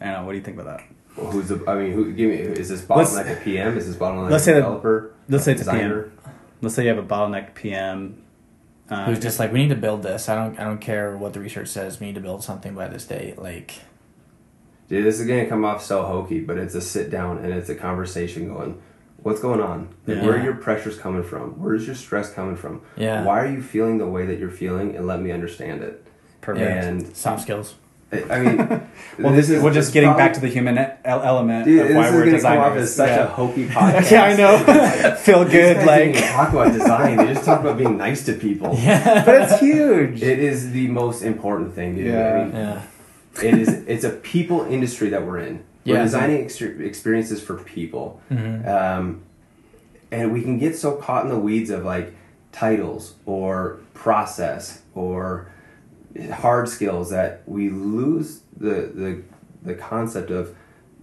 [0.00, 0.24] I don't know.
[0.26, 0.86] What do you think about that?
[1.16, 1.62] Well, who's the?
[1.68, 2.12] I mean, who?
[2.12, 2.36] Give me.
[2.36, 3.76] Is this Let's- bottleneck a PM?
[3.76, 5.14] Is this bottleneck let's a say that- developer?
[5.28, 6.02] let's say it's a designer?
[6.04, 6.18] PM.
[6.60, 8.22] Let's say you have a bottleneck PM.
[8.88, 10.28] Uh, Who's just like, we need to build this.
[10.28, 11.98] I don't, I don't care what the research says.
[11.98, 13.38] We need to build something by this date.
[13.38, 13.74] Like,
[14.88, 17.70] Dude, this is gonna come off so hokey, but it's a sit down and it's
[17.70, 18.82] a conversation going.
[19.22, 19.88] What's going on?
[20.06, 20.24] Like, Yeah.
[20.26, 21.52] Where are your pressures coming from?
[21.62, 22.82] Where's your stress coming from?
[22.96, 23.24] Yeah.
[23.24, 24.96] Why are you feeling the way that you're feeling?
[24.96, 26.04] And let me understand it.
[26.40, 26.84] perfect.
[26.84, 27.74] And soft skills.
[28.12, 28.58] I I mean,
[29.18, 31.96] Well, this is, we're just getting back to the human e- element Dude, of this
[31.96, 32.82] why we're gonna come designers.
[32.82, 33.24] as such yeah.
[33.24, 34.10] a hokey podcast.
[34.14, 35.14] yeah, I know.
[35.16, 37.16] Feel good, like, didn't talk about design.
[37.16, 38.74] They just talk about being nice to people.
[38.78, 39.24] Yeah.
[39.24, 40.20] but it's huge.
[40.22, 42.06] It is the most important thing, dude.
[42.08, 42.34] Yeah.
[42.34, 42.82] I mean, Yeah.
[43.42, 43.68] it is.
[43.86, 45.64] It's a people industry that we're in.
[45.84, 48.66] We're designing ex- experiences for people, Mhm.
[48.68, 49.20] um,
[50.10, 52.14] and we can get so caught in the weeds of like
[52.52, 55.48] titles or process or
[56.30, 59.22] hard skills that we lose the the
[59.64, 60.54] the concept of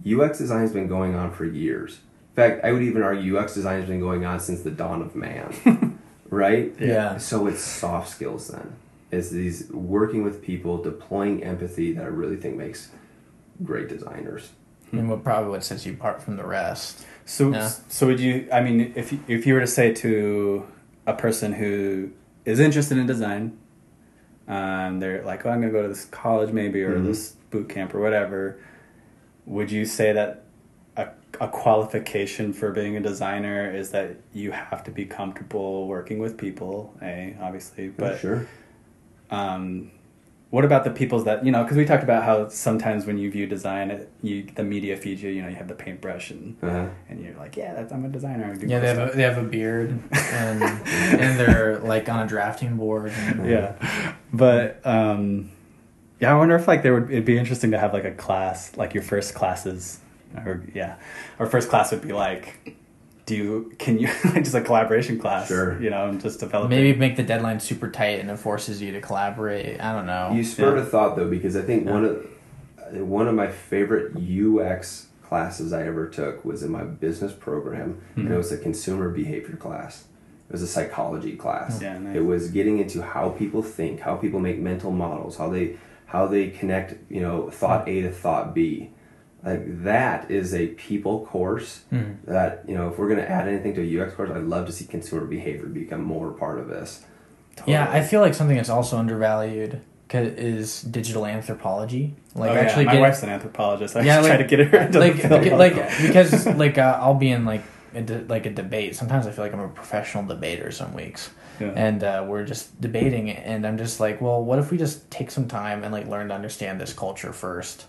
[0.04, 2.00] UX design has been going on for years.
[2.30, 5.02] In fact, I would even argue UX design has been going on since the dawn
[5.02, 5.98] of man,
[6.30, 6.72] right?
[6.78, 7.18] Yeah.
[7.18, 8.72] So it's soft skills then.
[9.10, 12.90] It's these working with people, deploying empathy that I really think makes
[13.64, 14.50] great designers.
[14.92, 17.06] And what probably what sets you apart from the rest.
[17.24, 17.68] So, Yeah.
[17.88, 18.48] so would you?
[18.52, 20.66] I mean, if you, if you were to say to
[21.06, 22.10] a person who
[22.44, 23.56] is interested in design,
[24.48, 27.04] um, they're like, "Oh, I'm going to go to this college, maybe, or Mhm.
[27.04, 28.58] this boot camp, or whatever."
[29.46, 30.44] Would you say that
[30.96, 31.08] a,
[31.40, 36.36] a qualification for being a designer is that you have to be comfortable working with
[36.36, 36.92] people?
[37.00, 38.46] A obviously, but sure.
[39.30, 39.90] um,
[40.50, 41.62] what about the people's that you know?
[41.62, 45.22] Because we talked about how sometimes when you view design, it, you the media feeds
[45.22, 45.30] you.
[45.30, 46.86] You know, you have the paintbrush and Uh-huh.
[47.08, 48.50] and you're like, yeah, that's I'm a designer.
[48.52, 52.20] I do Yeah, they have a, they have a beard and and they're like on
[52.24, 53.12] a drafting board.
[53.16, 55.50] And, yeah, but um,
[56.18, 58.76] yeah, I wonder if like there would it'd be interesting to have like a class
[58.76, 60.00] like your first classes,
[60.36, 60.96] or yeah,
[61.38, 62.76] our first class would be like,
[63.30, 65.46] do you can you just a collaboration class?
[65.46, 65.80] Sure.
[65.80, 68.90] you know, and just develop Maybe make the deadline super tight and it forces you
[68.92, 69.80] to collaborate.
[69.80, 70.32] I don't know.
[70.34, 70.82] You spurred Yeah.
[70.82, 71.92] a thought though, because I think Yeah.
[71.92, 72.26] one of
[73.08, 78.26] one of my favorite UX classes I ever took was in my business program, and
[78.26, 78.32] Mhm.
[78.32, 80.06] it was a consumer behavior class.
[80.48, 81.80] It was a psychology class.
[81.80, 82.16] Yeah, nice.
[82.16, 85.76] It was getting into how people think, how people make mental models, how they
[86.06, 88.90] how they connect, you know, thought A to thought B.
[89.44, 92.16] Like that is a people course Mhm.
[92.26, 94.72] that, you know, if we're gonna add anything to a UX course, I'd love to
[94.72, 97.04] see consumer behavior become more part of this.
[97.66, 99.80] Yeah, I feel like something that's also undervalued
[100.12, 102.14] is digital anthropology.
[102.34, 102.60] Like oh, yeah.
[102.60, 103.96] actually my get wife's an anthropologist.
[103.96, 105.42] I Yeah, yeah, try to get her into like the field.
[105.42, 105.74] beca- like
[106.06, 107.62] because like uh, I'll be in like
[107.94, 108.96] a de- like a debate.
[108.96, 111.30] Sometimes I feel like I'm a professional debater some weeks,
[111.60, 111.72] Yeah.
[111.76, 115.10] and uh, we're just debating it, and I'm just like, well, what if we just
[115.10, 117.86] take some time and like learn to understand this culture first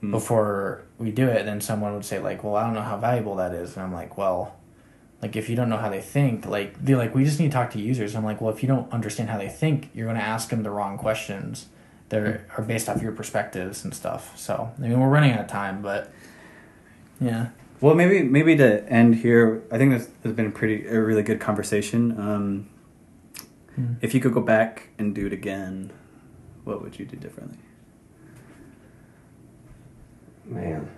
[0.00, 0.10] Hmm.
[0.10, 1.44] before we do it?
[1.44, 3.92] Then someone would say like, well, I don't know how valuable that is, and I'm
[3.92, 4.56] like, well.
[5.22, 7.52] Like if you don't know how they think, like they're like we just need to
[7.52, 8.16] talk to users.
[8.16, 10.62] I'm like, well, if you don't understand how they think, you're going to ask them
[10.62, 11.66] the wrong questions
[12.08, 14.38] that are, are based off your perspectives and stuff.
[14.38, 16.10] So I mean, we're running out of time, but
[17.20, 17.48] yeah,
[17.82, 21.22] Well, maybe maybe to end here, I think this has been a pretty a really
[21.22, 22.18] good conversation.
[22.18, 22.70] Um,
[23.76, 23.94] Hmm.
[24.00, 25.92] If you could go back and do it again,
[26.64, 27.58] what would you do differently?
[30.50, 30.88] Man.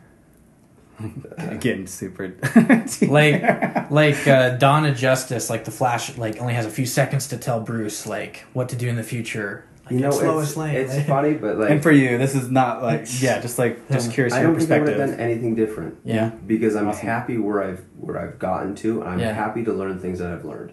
[1.39, 2.35] Again, super.
[3.03, 3.43] like
[3.91, 7.37] like uh, Dawn of Justice, like the Flash, like only has a few seconds to
[7.37, 9.65] tell Bruce like what to do in the future.
[9.85, 10.77] Like, You know, it's it's, Lane.
[10.77, 13.89] it's like- funny, but like and for you, this is not like yeah, just like
[13.91, 15.01] just curious I don't think I would perspective.
[15.01, 15.99] have done anything different.
[16.05, 17.07] yeah, because I'm Awesome.
[17.07, 19.33] happy where I've where I've gotten to, and I'm Yeah.
[19.33, 20.73] happy to learn things that I've learned.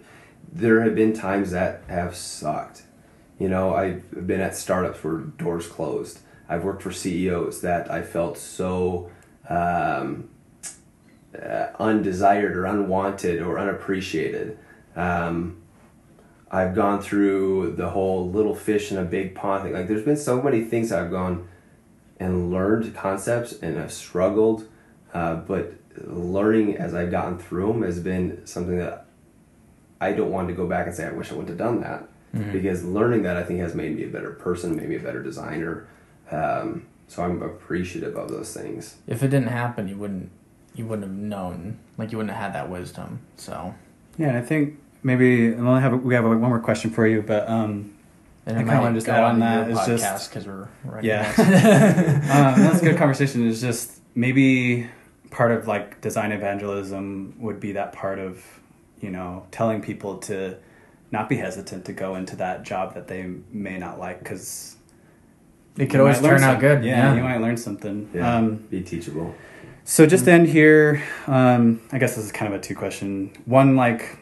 [0.52, 2.84] There have been times that have sucked.
[3.40, 6.20] You know, I've been at startups where doors closed.
[6.50, 9.12] I've worked for CEOs that I felt so
[9.48, 10.30] um,
[11.40, 14.58] uh, undesired or unwanted or unappreciated.
[14.96, 15.58] Um,
[16.52, 19.74] I've gone through the whole little fish in a big pond thing.
[19.74, 21.48] Like, there's been so many things I've gone
[22.20, 24.68] and learned concepts and have struggled,
[25.14, 25.74] uh, but
[26.04, 29.06] learning as I've gotten through them has been something that
[30.02, 32.08] I don't want to go back and say I wish I wouldn't have done that
[32.36, 32.52] Mhm.
[32.54, 35.22] because learning that I think has made me a better person, made me a better
[35.22, 35.88] designer.
[36.32, 38.98] Um, so I'm appreciative of those things.
[39.08, 40.30] if it didn't happen, you wouldn't
[40.76, 41.80] you wouldn't have known.
[41.98, 43.20] Like you wouldn't have had that wisdom.
[43.36, 43.74] So
[44.18, 47.22] yeah, and I think maybe and I have we have one more question for you,
[47.22, 47.94] but um,
[48.46, 50.68] and I it kinda wanna just go add on onto that, just- podcast because we're
[50.84, 51.34] running Yeah.
[52.56, 53.48] um, that's a good conversation.
[53.48, 54.88] Is just maybe
[55.32, 58.44] part of like design evangelism would be that part of
[59.02, 60.58] you know telling people to
[61.12, 64.76] not be hesitant to go into that job that they may not like because
[65.78, 66.84] It could you always learn turn out good.
[66.84, 67.16] Yeah, Yeah.
[67.16, 68.10] you might learn something.
[68.14, 69.34] Yeah, Um, be teachable.
[69.86, 73.32] So just to end here, um, I guess this is kind of a two question.
[73.46, 74.18] One like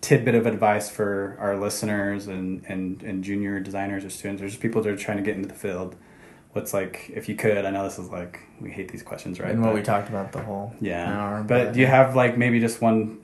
[0.00, 4.60] tidbit of advice for our listeners and, and, and junior designers or students or just
[4.60, 5.96] people that are trying to get into the field.
[6.52, 9.50] What's like if you could, I know this is like we hate these questions, right?
[9.50, 11.12] And what But- we talked about the whole yeah.
[11.18, 11.42] hour.
[11.42, 13.18] but do you have like maybe just one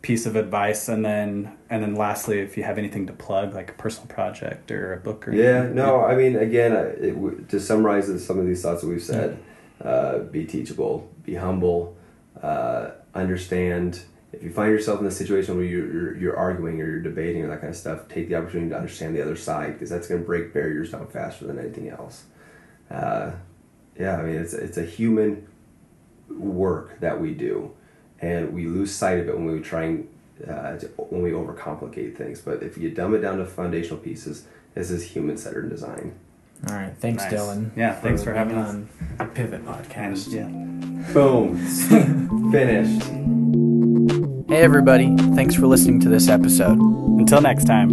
[0.00, 3.68] piece of advice and then and then lastly if you have anything to plug like
[3.70, 5.74] a personal project or a book or Yeah, anything?
[5.74, 9.38] no, I mean, again, it, to summarize some of these thoughts that we've said,
[9.82, 11.96] uh, be teachable, be humble,
[12.42, 14.00] uh, understand.
[14.32, 17.42] If you find yourself in a situation where you're, you're, you're arguing or you're debating
[17.44, 20.06] or that kind of stuff, take the opportunity to understand the other side because that's
[20.06, 22.24] going to break barriers down faster than anything else.
[22.90, 23.32] Uh,
[23.98, 25.48] yeah, I mean, it's, it's a human
[26.28, 27.72] work that we do,
[28.20, 30.08] and we lose sight of it when we try and
[30.48, 32.40] uh, to- when we overcomplicate things.
[32.40, 34.44] But if you dumb it down to foundational pieces,
[34.74, 36.14] this is human-centered design.
[36.68, 36.92] All right.
[36.98, 37.32] Thanks, Nice.
[37.32, 37.72] Dillon.
[37.76, 38.74] Yeah, thanks for having being us.
[38.74, 38.88] on
[39.18, 40.32] the Pivot and podcast.
[40.32, 41.56] yeah Boom.
[42.52, 43.02] Finished.
[44.48, 45.14] Hey, everybody.
[45.34, 46.78] Thanks for listening to this episode.
[46.78, 47.90] until next time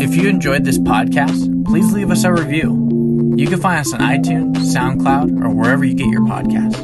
[0.00, 3.34] If you enjoyed this podcast, please leave us a review.
[3.36, 6.80] You can find us on iTunes, SoundCloud, or wherever you get your podcasts.